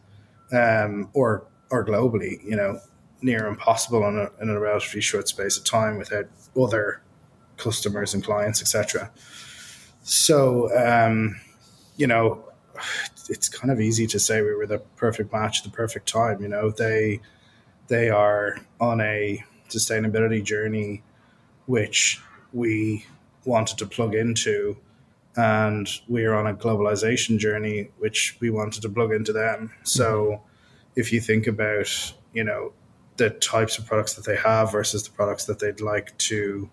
[0.53, 2.81] um, or or globally, you know,
[3.23, 6.27] near impossible in a, in a relatively short space of time without
[6.61, 7.03] other
[7.57, 9.11] customers and clients, etc.
[10.03, 11.41] So, um,
[11.97, 12.45] you know,
[13.29, 16.43] it's kind of easy to say we were the perfect match, the perfect time.
[16.43, 17.21] You know, they
[17.89, 21.03] they are on a sustainability journey,
[21.67, 22.21] which
[22.53, 23.05] we
[23.45, 24.77] wanted to plug into
[25.37, 30.43] and we're on a globalization journey which we wanted to plug into them so.
[30.97, 32.73] If you think about you know
[33.17, 36.69] the types of products that they have versus the products that they'd like to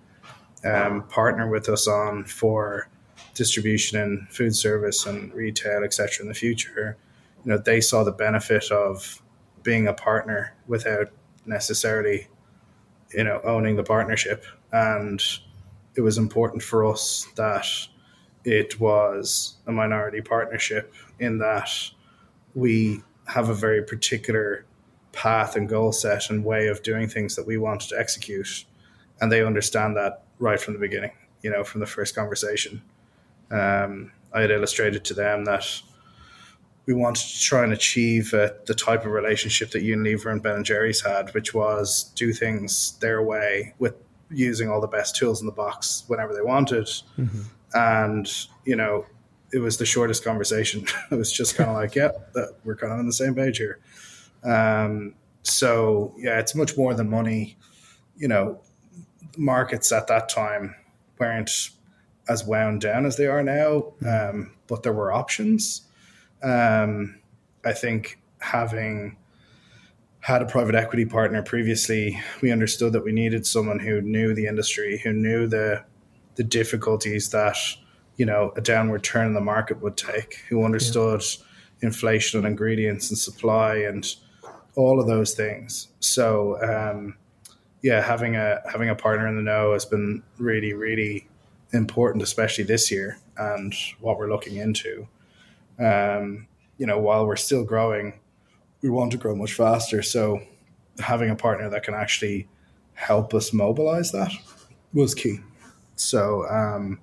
[0.66, 2.90] um, partner with us on for
[3.34, 6.98] distribution and food service and retail etc in the future
[7.46, 9.22] you know they saw the benefit of
[9.64, 11.10] being a partner without
[11.46, 12.28] necessarily
[13.14, 14.46] you know owning the partnership.
[14.72, 15.22] And
[15.96, 17.66] it was important for us that
[18.44, 21.70] it was a minority partnership in that
[22.54, 24.66] we have a very particular
[25.12, 28.66] path and goal set and way of doing things that we wanted to execute.
[29.20, 31.12] And they understand that right from the beginning,
[31.42, 32.82] you know, from the first conversation.
[33.50, 35.82] Um, I had illustrated to them that
[36.86, 40.58] we wanted to try and achieve uh, the type of relationship that Unilever and Ben
[40.58, 43.96] and Jerry's had, which was do things their way with
[44.30, 46.86] using all the best tools in the box whenever they wanted.
[47.18, 47.42] Mm-hmm
[47.74, 49.06] and you know
[49.54, 50.86] it was the shortest conversation.
[51.12, 53.58] it was just kind of like, yeah, that, we're kind of on the same page
[53.58, 53.80] here.
[54.44, 57.58] Um, so yeah, it's much more than money.
[58.18, 58.62] You know,
[59.38, 60.76] markets at that time
[61.20, 61.70] weren't
[62.28, 65.82] as wound down as they are now, um, but there were options.
[66.44, 67.20] Um,
[67.64, 69.18] I think having
[70.20, 74.48] had a private equity partner previously, we understood that we needed someone who knew the
[74.48, 75.84] industry, who knew the
[76.36, 77.58] the difficulties that
[78.18, 81.88] you know a downward turn in the market would take, who understood yeah.
[81.88, 84.16] inflation and ingredients and supply and
[84.76, 85.88] all of those things.
[86.00, 87.16] So um,
[87.82, 91.28] yeah, having a having a partner in the know has been really really
[91.74, 95.08] important, especially this year and what we're looking into.
[95.80, 96.48] Um,
[96.78, 98.20] you know, while we're still growing,
[98.82, 100.02] we want to grow much faster.
[100.02, 100.42] So
[101.00, 102.48] having a partner that can actually
[102.94, 104.32] help us mobilize that
[104.94, 105.40] was key.
[105.96, 107.00] So um,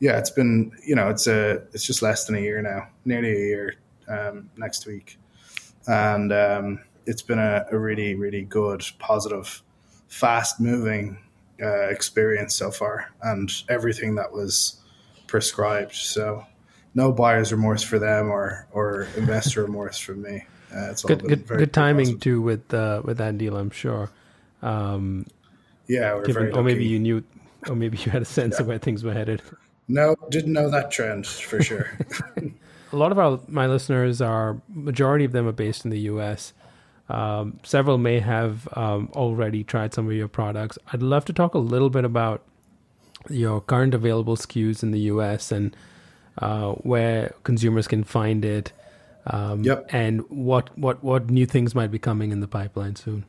[0.00, 3.32] yeah, it's been you know it's a it's just less than a year now, nearly
[3.32, 3.74] a year
[4.08, 5.18] um, next week,
[5.86, 9.62] and um, it's been a, a, really really good, positive,
[10.08, 11.18] fast moving
[11.60, 14.80] uh, experience so far, and everything that was
[15.26, 15.94] prescribed.
[15.94, 16.46] So
[16.94, 20.44] no buyer's remorse for them or or investor remorse from me.
[20.72, 22.20] Uh, it's good good, good timing positive.
[22.20, 24.10] too with uh, with that deal, I'm sure.
[24.62, 25.26] Um,
[25.88, 27.24] yeah, given, or maybe you knew
[27.66, 28.62] or maybe you had a sense yeah.
[28.62, 29.42] of where things were headed.
[29.88, 31.98] No, didn't know that trend for sure.
[32.92, 36.52] a lot of our my listeners are majority of them are based in the U.S.
[37.08, 40.78] Um, several may have um, already tried some of your products.
[40.92, 42.44] I'd love to talk a little bit about
[43.30, 45.50] your current available SKUs in the U.S.
[45.50, 45.74] and
[46.38, 48.72] uh, where consumers can find it.
[49.26, 49.86] Um, yep.
[49.90, 53.24] And what, what, what new things might be coming in the pipeline soon.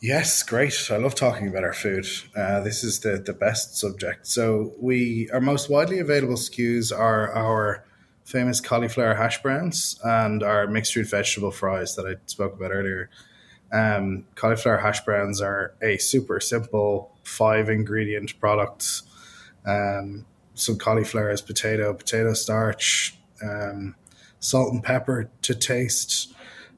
[0.00, 0.90] Yes, great.
[0.90, 2.06] I love talking about our food.
[2.36, 4.26] Uh, this is the, the best subject.
[4.26, 7.84] So we our most widely available SKUs are our
[8.24, 13.08] famous cauliflower hash browns and our mixed root vegetable fries that I spoke about earlier.
[13.72, 19.02] Um, cauliflower hash browns are a super simple five ingredient product.
[19.64, 23.94] Um, some cauliflower is potato, potato starch, um,
[24.40, 26.34] salt and pepper to taste,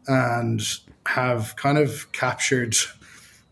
[0.06, 0.62] and
[1.04, 2.76] have kind of captured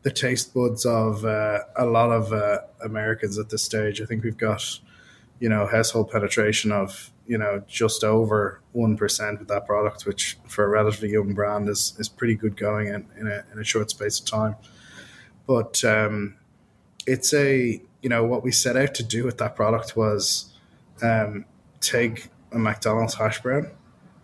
[0.07, 4.01] the taste buds of uh, a lot of uh, Americans at this stage.
[4.01, 4.63] I think we've got,
[5.41, 10.39] you know, household penetration of you know just over one percent with that product, which
[10.47, 13.65] for a relatively young brand is is pretty good going in in a, in a
[13.65, 14.55] short space of time.
[15.45, 16.37] But um,
[17.05, 20.55] it's a you know what we set out to do with that product was
[21.03, 21.47] um,
[21.81, 23.73] take a McDonald's hash brown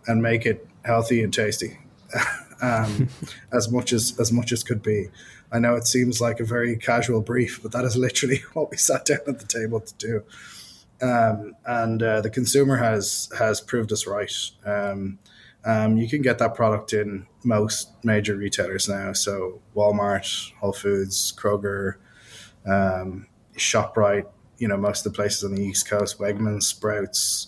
[0.07, 1.77] and make it healthy and tasty.
[2.63, 3.09] um,
[3.51, 5.09] as much as as much as could be.
[5.53, 8.77] I know it seems like a very casual brief, but that is literally what we
[8.77, 10.23] sat down at the table to do.
[11.01, 14.33] Um, and uh, the consumer has has proved us right.
[14.65, 15.19] Um,
[15.65, 19.13] um, you can get that product in most major retailers now.
[19.13, 21.95] So Walmart, Whole Foods, Kroger,
[22.65, 24.27] um, Shoprite.
[24.57, 27.47] You know most of the places on the East Coast, Wegmans, Sprouts,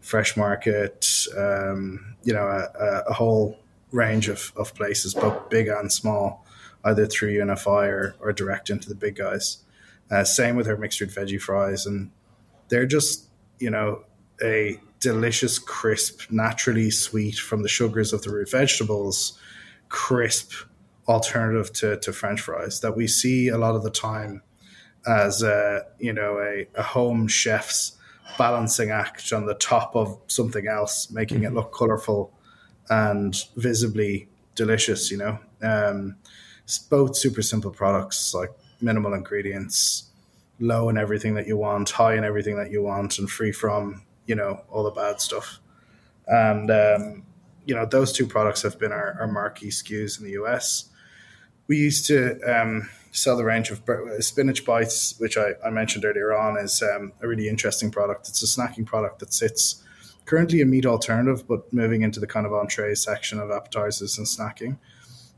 [0.00, 1.26] Fresh Market.
[1.36, 3.58] Um, you know a, a, whole
[3.92, 6.43] range of, of places, both big and small,
[6.84, 9.58] either through UNFI or, or direct into the big guys.
[10.10, 12.10] Uh, same with our mixed veggie fries, and
[12.68, 13.28] they're just
[13.58, 14.04] you know
[14.42, 19.38] a delicious, crisp, naturally sweet from the sugars of the root vegetables,
[19.88, 20.52] crisp
[21.06, 24.42] alternative to, to French fries that we see a lot of the time
[25.06, 27.98] as a, you know a, a home chef's
[28.38, 31.46] balancing act on the top of something else, making mm-hmm.
[31.48, 32.32] it look colorful
[32.88, 35.10] and visibly delicious.
[35.10, 36.16] You know, um,
[36.90, 38.50] both super simple products like
[38.80, 40.10] minimal ingredients,
[40.60, 44.02] low in everything that you want, high in everything that you want, and free from
[44.26, 45.58] you know all the bad stuff.
[46.26, 47.22] And um,
[47.66, 50.90] you know those two products have been our, our marquee SKUs in the US.
[51.66, 53.82] We used to um, sell the range of
[54.20, 58.28] spinach bites, which I, I mentioned earlier on, is um, a really interesting product.
[58.28, 59.82] It's a snacking product that sits
[60.26, 64.26] currently a meat alternative, but moving into the kind of entree section of appetizers and
[64.26, 64.78] snacking.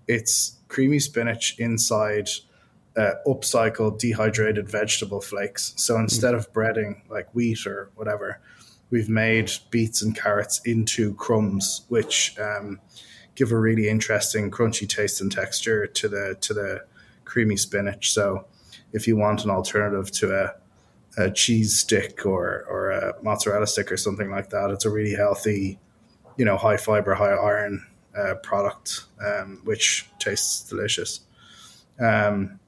[0.09, 2.29] It's creamy spinach inside
[2.97, 5.75] uh, upcycled dehydrated vegetable flakes.
[5.77, 6.39] So instead mm.
[6.39, 8.41] of breading like wheat or whatever,
[8.91, 12.81] we've made beets and carrots into crumbs, which um,
[13.35, 16.85] give a really interesting crunchy taste and texture to the to the
[17.25, 18.12] creamy spinach.
[18.12, 18.47] So
[18.93, 23.93] if you want an alternative to a, a cheese stick or or a mozzarella stick
[23.93, 25.79] or something like that, it's a really healthy,
[26.37, 27.87] you know, high fiber, high iron
[28.19, 31.21] uh, product, um, which tastes delicious.
[32.01, 32.61] Um,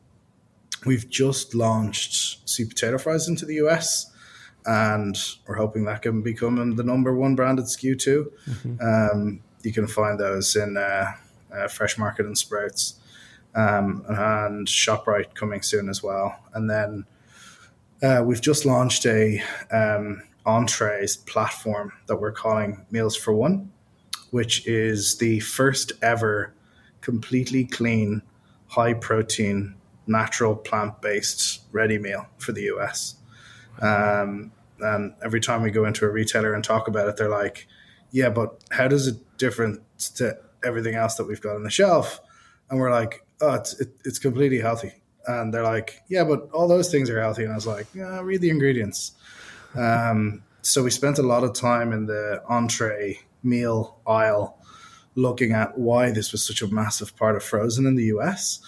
[0.87, 4.11] we've just launched sweet potato fries into the US
[4.69, 8.31] and we're hoping that can become the number one branded SKU too.
[8.47, 8.77] Mm-hmm.
[8.81, 11.13] Um, you can find those in uh,
[11.53, 12.95] uh, Fresh Market and Sprouts,
[13.55, 16.39] um, and Shoprite coming soon as well.
[16.53, 17.07] And then
[18.03, 23.73] uh, we've just launched a um, entrees platform that we're calling Meals for One,
[24.31, 26.53] which is the first ever
[27.01, 28.23] completely clean,
[28.69, 29.75] high protein,
[30.07, 33.17] natural plant based ready meal for the US.
[33.81, 37.67] Um, and every time we go into a retailer and talk about it, they're like,
[38.11, 39.81] "Yeah, but how does it different
[40.17, 42.21] to everything else that we've got on the shelf?"
[42.71, 44.95] And we're like, "Oh, it's it, it's completely healthy."
[45.27, 48.21] And they're like, "Yeah, but all those things are healthy." And I was like, "Yeah,
[48.21, 49.13] read the ingredients."
[49.75, 54.59] Um, so we spent a lot of time in the entree meal aisle
[55.15, 58.61] looking at why this was such a massive part of frozen in the US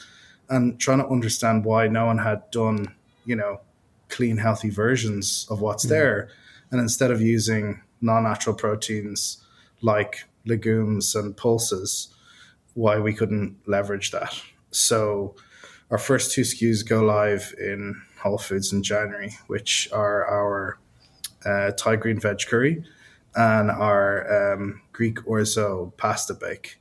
[0.49, 2.95] and trying to understand why no one had done,
[3.25, 3.61] you know,
[4.09, 5.91] clean, healthy versions of what's mm.
[5.91, 6.29] there.
[6.71, 9.45] And instead of using non natural proteins
[9.81, 12.13] like legumes and pulses,
[12.75, 14.41] why we couldn't leverage that.
[14.73, 15.37] So,
[15.91, 20.79] our first two SKUs go live in Whole Foods in January, which are our
[21.45, 22.85] uh, Thai green veg curry
[23.35, 26.79] and our um, Greek orzo pasta bake.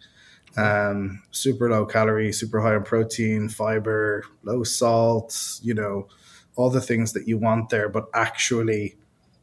[0.57, 6.07] Um, super low calorie, super high in protein, fiber, low salt, you know,
[6.55, 8.97] all the things that you want there, but actually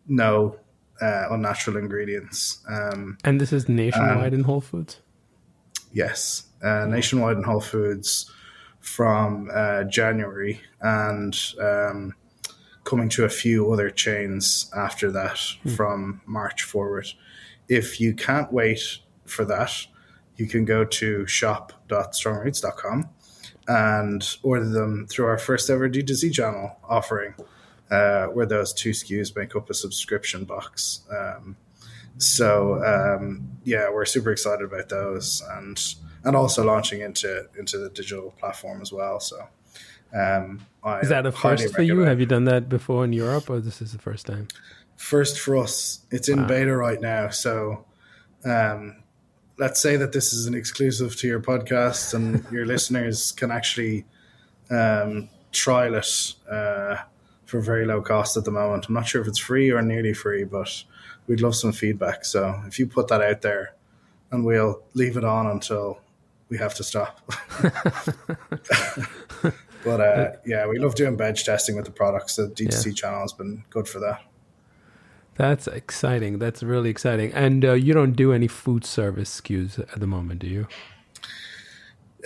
[0.07, 0.57] no
[1.01, 2.65] uh, unnatural ingredients.
[2.69, 5.01] Um, and this is nationwide um, in Whole Foods?
[5.93, 8.31] Yes, uh, nationwide in Whole Foods
[8.81, 12.15] from uh, January and um,
[12.87, 15.76] coming to a few other chains after that mm.
[15.76, 17.09] from March forward.
[17.68, 19.72] If you can't wait for that,
[20.37, 23.11] you can go to shop.strongroots.com
[23.68, 27.34] and order them through our first ever D2C channel offering,
[27.91, 31.01] uh, where those two SKUs make up a subscription box.
[31.11, 31.57] Um,
[32.18, 35.78] so um, yeah, we're super excited about those, and
[36.24, 39.20] and also launching into into the digital platform as well.
[39.20, 39.49] So.
[40.15, 40.61] Um,
[41.03, 42.01] is that a first for you?
[42.01, 44.49] Have you done that before in Europe, or this is the first time?
[44.97, 46.01] First for us.
[46.11, 46.49] It's in wow.
[46.49, 47.85] beta right now, so
[48.45, 49.03] um,
[49.59, 54.05] let's say that this is an exclusive to your podcast and your listeners can actually
[54.71, 56.97] um, trial it uh,
[57.47, 58.87] for very low cost at the moment.
[58.89, 60.85] I'm not sure if it's free or nearly free, but
[61.27, 62.25] we'd love some feedback.
[62.25, 63.75] So if you put that out there,
[64.31, 66.01] and we'll leave it on until
[66.49, 67.21] we have to stop.
[69.87, 72.34] but uh, yeah, we love doing bench testing with the products.
[72.34, 72.93] The D2C yeah.
[72.93, 74.20] channel has been good for that.
[75.37, 76.41] That's exciting.
[76.41, 77.32] That's really exciting.
[77.32, 80.66] And uh, you don't do any food service SKUs at the moment, do you?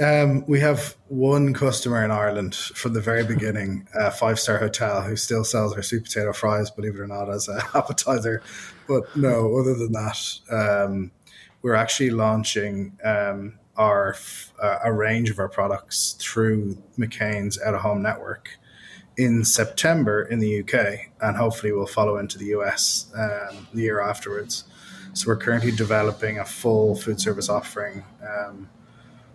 [0.03, 5.03] Um, we have one customer in Ireland from the very beginning, a five star hotel,
[5.03, 8.43] who still sells our sweet potato fries, believe it or not, as an appetizer.
[8.89, 11.11] But no, other than that, um,
[11.61, 14.17] we're actually launching um, our
[14.63, 18.59] uh, a range of our products through McCain's out of home network
[19.17, 24.01] in September in the UK, and hopefully we'll follow into the US um, the year
[24.01, 24.65] afterwards.
[25.13, 28.69] So we're currently developing a full food service offering um,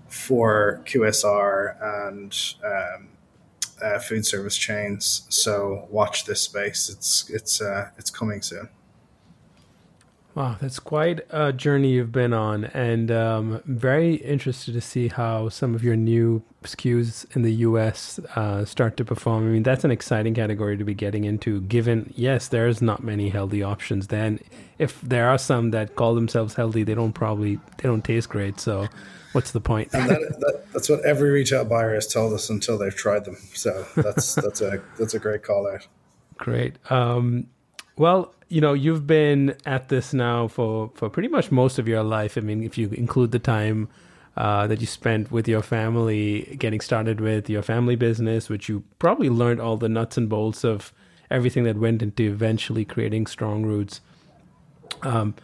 [0.08, 1.76] for QSR
[2.08, 3.10] and um,
[3.84, 5.28] uh, food service chains.
[5.30, 6.90] So watch this space.
[6.90, 8.70] It's it's uh, it's coming soon.
[10.36, 15.48] Wow, that's quite a journey you've been on, and um, very interested to see how
[15.48, 18.20] some of your new SKUs in the U.S.
[18.36, 19.48] Uh, start to perform.
[19.48, 21.62] I mean, that's an exciting category to be getting into.
[21.62, 24.08] Given, yes, there's not many healthy options.
[24.08, 24.42] Then,
[24.78, 28.60] if there are some that call themselves healthy, they don't probably they don't taste great.
[28.60, 28.90] So,
[29.32, 29.94] what's the point?
[29.94, 33.38] and that, that, that's what every retail buyer has told us until they've tried them.
[33.54, 35.88] So that's that's a that's a great call out.
[36.38, 36.76] Great.
[36.92, 37.48] Um,
[37.98, 42.04] well, you know, you've been at this now for, for pretty much most of your
[42.04, 42.38] life.
[42.38, 43.90] I mean, if you include the time
[44.38, 48.84] uh, that you spent with your family, getting started with your family business, which you
[49.00, 50.94] probably learned all the nuts and bolts of
[51.32, 54.02] everything that went into eventually creating Strong Roots.
[55.02, 55.36] Um,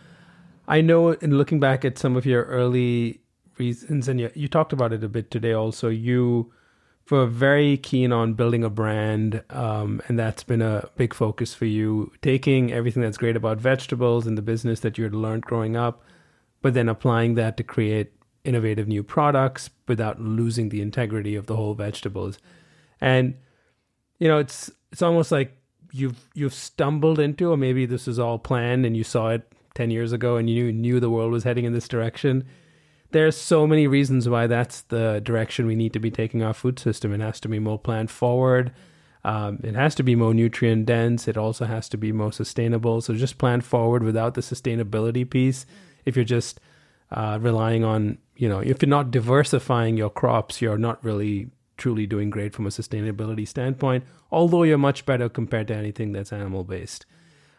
[0.67, 3.21] I know in looking back at some of your early
[3.57, 6.51] reasons, and you, you talked about it a bit today also, you
[7.11, 11.65] were very keen on building a brand, um, and that's been a big focus for
[11.65, 12.11] you.
[12.21, 16.03] Taking everything that's great about vegetables and the business that you had learned growing up,
[16.61, 21.55] but then applying that to create innovative new products without losing the integrity of the
[21.55, 22.39] whole vegetables.
[22.99, 23.35] And
[24.19, 25.57] you know, it's it's almost like
[25.91, 29.91] you've you've stumbled into, or maybe this is all planned and you saw it ten
[29.91, 32.45] years ago and you knew, knew the world was heading in this direction
[33.11, 36.79] there's so many reasons why that's the direction we need to be taking our food
[36.79, 37.13] system.
[37.13, 38.71] It has to be more plant forward.
[39.23, 41.27] Um, it has to be more nutrient dense.
[41.27, 43.01] It also has to be more sustainable.
[43.01, 45.65] So just plan forward without the sustainability piece.
[46.05, 46.59] If you're just
[47.11, 52.07] uh, relying on, you know, if you're not diversifying your crops, you're not really truly
[52.07, 54.03] doing great from a sustainability standpoint.
[54.31, 57.05] Although you're much better compared to anything that's animal based.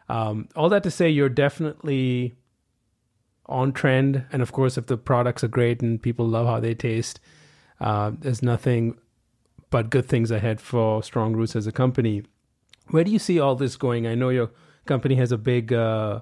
[0.08, 2.34] Um, all that to say, you're definitely
[3.46, 4.24] on trend.
[4.32, 7.20] And of course, if the products are great and people love how they taste,
[7.80, 8.98] uh, there's nothing
[9.70, 12.22] but good things ahead for Strong Roots as a company.
[12.90, 14.06] Where do you see all this going?
[14.06, 14.50] I know your
[14.84, 16.20] company has a big uh,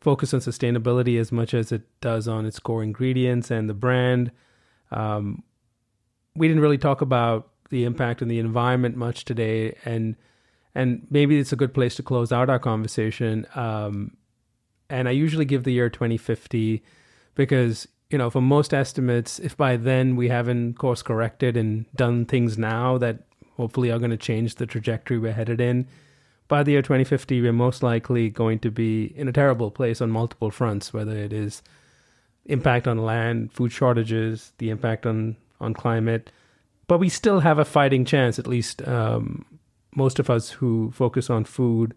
[0.00, 4.30] focus on sustainability as much as it does on its core ingredients and the brand.
[4.90, 5.42] Um,
[6.34, 10.16] we didn't really talk about the impact on the environment much today, and
[10.74, 13.46] and maybe it's a good place to close out our conversation.
[13.54, 14.16] Um,
[14.92, 16.82] and I usually give the year 2050
[17.34, 22.26] because you know for most estimates, if by then we haven't course corrected and done
[22.26, 23.20] things now that
[23.56, 25.88] hopefully are going to change the trajectory we're headed in,
[26.46, 30.10] by the year 2050 we're most likely going to be in a terrible place on
[30.10, 31.62] multiple fronts, whether it is
[32.44, 36.30] impact on land, food shortages, the impact on on climate,
[36.86, 38.38] but we still have a fighting chance.
[38.38, 39.46] At least um,
[39.96, 41.94] most of us who focus on food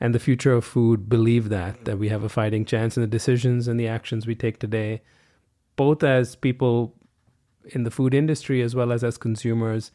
[0.00, 3.06] and the future of food believe that that we have a fighting chance in the
[3.06, 5.00] decisions and the actions we take today
[5.76, 6.94] both as people
[7.66, 9.90] in the food industry as well as as consumers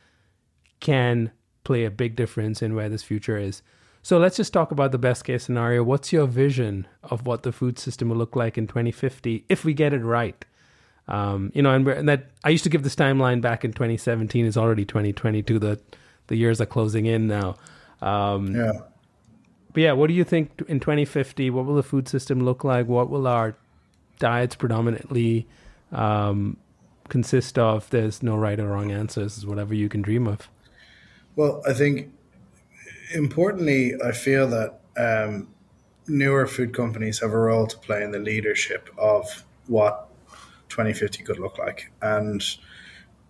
[0.80, 1.32] can
[1.64, 3.62] play a big difference in where this future is.
[4.01, 5.84] So let's just talk about the best case scenario.
[5.84, 9.74] What's your vision of what the food system will look like in 2050 if we
[9.74, 10.43] get it right?
[11.08, 14.46] Um, you know and, and that i used to give this timeline back in 2017
[14.46, 15.80] is already 2022 the
[16.28, 17.55] the years are closing in now.
[18.00, 18.74] Um, yeah
[19.74, 21.50] but yeah, what do you think in 2050?
[21.50, 22.87] What will the food system look like?
[22.87, 23.55] What will our
[24.17, 25.47] diets predominantly
[25.91, 26.58] um,
[27.08, 27.89] consist of?
[27.89, 29.37] There's no right or wrong answers.
[29.37, 30.50] It's whatever you can dream of.
[31.36, 32.12] Well, I think
[33.13, 35.47] importantly, I feel that um,
[36.08, 40.09] newer food companies have a role to play in the leadership of what
[40.70, 41.91] 2050 could look like.
[42.01, 42.43] And,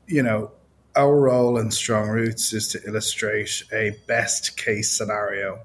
[0.08, 0.52] you know,
[0.96, 5.60] our role in Strong Roots is to illustrate a best case scenario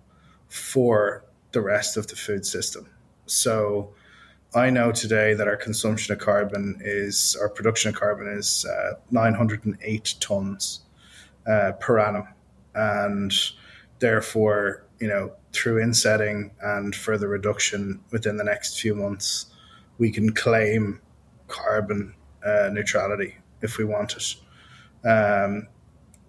[0.54, 2.88] for the rest of the food system.
[3.26, 3.92] So
[4.54, 8.92] I know today that our consumption of carbon is, our production of carbon is uh,
[9.10, 10.84] 908 tons
[11.44, 12.28] uh, per annum.
[12.72, 13.32] And
[13.98, 19.46] therefore, you know, through insetting and further reduction within the next few months,
[19.98, 21.00] we can claim
[21.48, 22.14] carbon
[22.46, 24.36] uh, neutrality if we want it.
[25.04, 25.66] Um,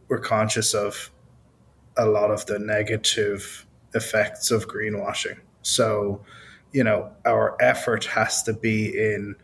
[0.07, 1.11] we're conscious of
[1.95, 5.39] a lot of the negative effects of greenwashing.
[5.61, 6.21] So,
[6.71, 9.35] you know, our effort has to be in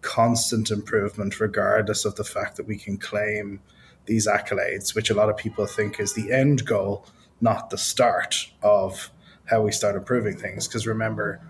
[0.00, 3.60] constant improvement, regardless of the fact that we can claim
[4.06, 7.06] these accolades, which a lot of people think is the end goal,
[7.40, 9.10] not the start of
[9.44, 10.66] how we start improving things.
[10.66, 11.40] Because remember,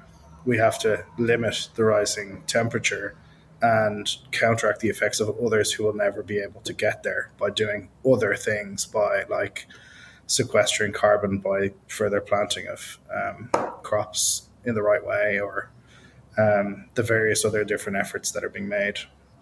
[0.44, 3.14] we have to limit the rising temperature
[3.60, 7.50] and counteract the effects of others who will never be able to get there by
[7.50, 9.66] doing other things, by like
[10.28, 13.50] sequestering carbon by further planting of um,
[13.82, 15.70] crops in the right way or
[16.36, 18.98] um, the various other different efforts that are being made.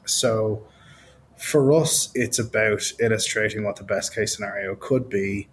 [0.06, 0.66] So
[1.36, 5.48] for us, it's about illustrating what the best case scenario could be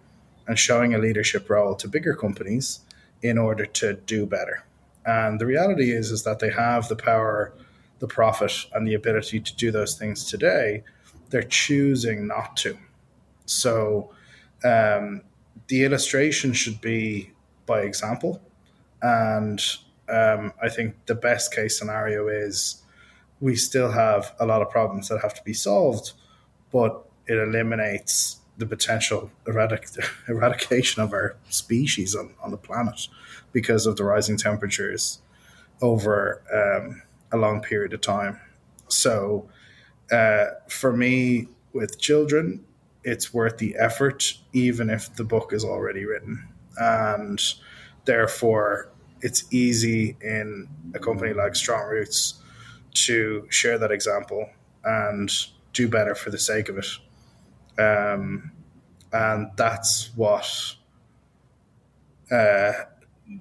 [0.46, 2.80] and showing a leadership role to bigger companies
[3.20, 4.64] in order to do better.
[5.04, 7.52] And the reality is, is that they have the power,
[7.98, 10.84] the profit, and the ability to do those things today.
[11.30, 12.78] They're choosing not to.
[13.46, 14.14] So
[14.64, 15.22] um,
[15.68, 17.30] the illustration should be
[17.66, 18.40] by example.
[19.02, 19.62] And
[20.08, 22.82] um, I think the best case scenario is
[23.40, 26.12] we still have a lot of problems that have to be solved,
[26.72, 33.08] but it eliminates the potential eradic- eradication of our species on, on the planet
[33.52, 35.20] because of the rising temperatures
[35.82, 38.40] over um, a long period of time.
[38.88, 39.48] So,
[40.12, 42.64] uh, for me, with children,
[43.04, 46.48] it's worth the effort, even if the book is already written.
[46.78, 47.40] And
[48.04, 48.90] therefore,
[49.20, 52.42] it's easy in a company like Strong Roots
[52.94, 54.48] to share that example
[54.84, 55.30] and
[55.72, 56.86] do better for the sake of it.
[57.80, 58.52] Um,
[59.12, 60.76] and that's what
[62.30, 62.72] uh,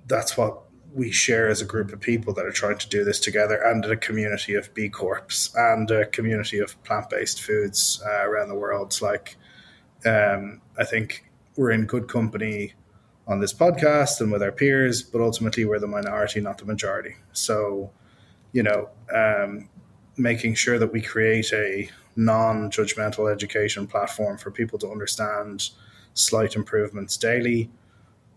[0.08, 0.64] that's what
[0.94, 3.84] we share as a group of people that are trying to do this together, and
[3.86, 8.56] a community of B Corps and a community of plant based foods uh, around the
[8.56, 9.00] world.
[9.02, 9.36] Like,
[10.06, 12.74] um, I think we're in good company
[13.28, 17.16] on this podcast and with our peers, but ultimately we're the minority, not the majority.
[17.32, 17.92] So,
[18.52, 19.70] you know, um,
[20.18, 25.70] making sure that we create a non judgmental education platform for people to understand
[26.14, 27.72] slight improvements daily,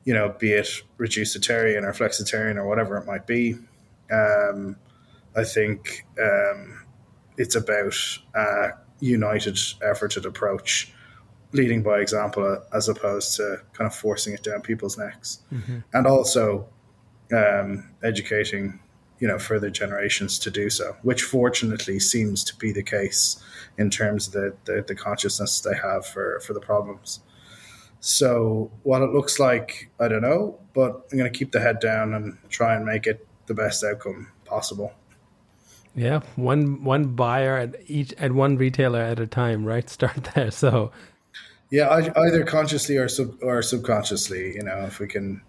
[0.04, 0.68] you know, be it
[0.98, 3.56] reducitarian or flexitarian or whatever it might be.
[4.10, 4.76] Um,
[5.34, 6.84] I think um,
[7.36, 7.94] it's about
[8.34, 8.70] a
[9.00, 10.92] united efforted approach
[11.52, 15.40] leading by example as opposed to kind of forcing it down people's necks.
[15.52, 15.78] Mm-hmm.
[15.94, 16.68] and also
[17.32, 18.80] um, educating
[19.18, 23.42] you know further generations to do so which fortunately seems to be the case
[23.78, 27.20] in terms of the, the, the consciousness they have for, for the problems.
[28.00, 31.80] So what it looks like i don't know but i'm going to keep the head
[31.80, 34.92] down and try and make it the best outcome possible.
[35.94, 39.88] Yeah one one buyer at each at one retailer at a time right?
[39.96, 40.50] Start there.
[40.50, 40.92] So
[41.70, 44.54] yeah, either consciously or sub or subconsciously.
[44.54, 45.42] You know, if we can,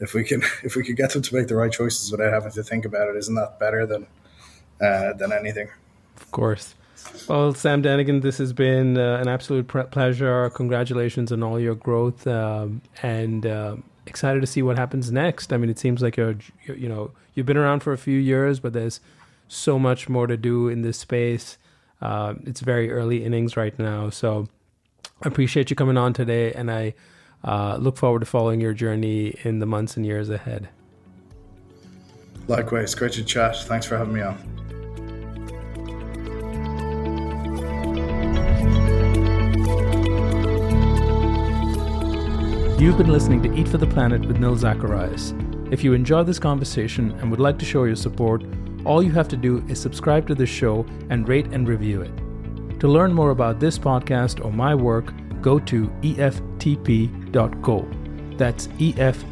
[0.00, 2.52] if we can, if we could get them to make the right choices without having
[2.52, 4.06] to think about it, isn't that better than
[4.80, 5.68] uh, than anything?
[6.16, 6.74] Of course.
[7.28, 10.50] Well, Sam Dennigan, this has been uh, an absolute pre- pleasure.
[10.50, 13.76] Congratulations on all your growth, um, and uh,
[14.06, 15.52] excited to see what happens next.
[15.52, 18.18] I mean, it seems like you're, you're, you know, you've been around for a few
[18.18, 19.00] years, but there's
[19.48, 21.58] so much more to do in this space.
[22.00, 24.48] Uh, it's very early innings right now, so
[25.28, 26.94] appreciate you coming on today, and I
[27.42, 30.68] uh, look forward to following your journey in the months and years ahead.
[32.48, 33.56] Likewise, great to chat.
[33.64, 34.38] Thanks for having me on.
[42.78, 45.32] You've been listening to Eat for the Planet with Nil Zacharias.
[45.70, 48.42] If you enjoyed this conversation and would like to show your support,
[48.84, 52.12] all you have to do is subscribe to the show and rate and review it.
[52.84, 57.88] To learn more about this podcast or my work, go to eftp.co.
[58.36, 59.22] That's eftp.co.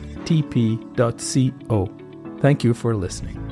[2.40, 3.51] Thank you for listening.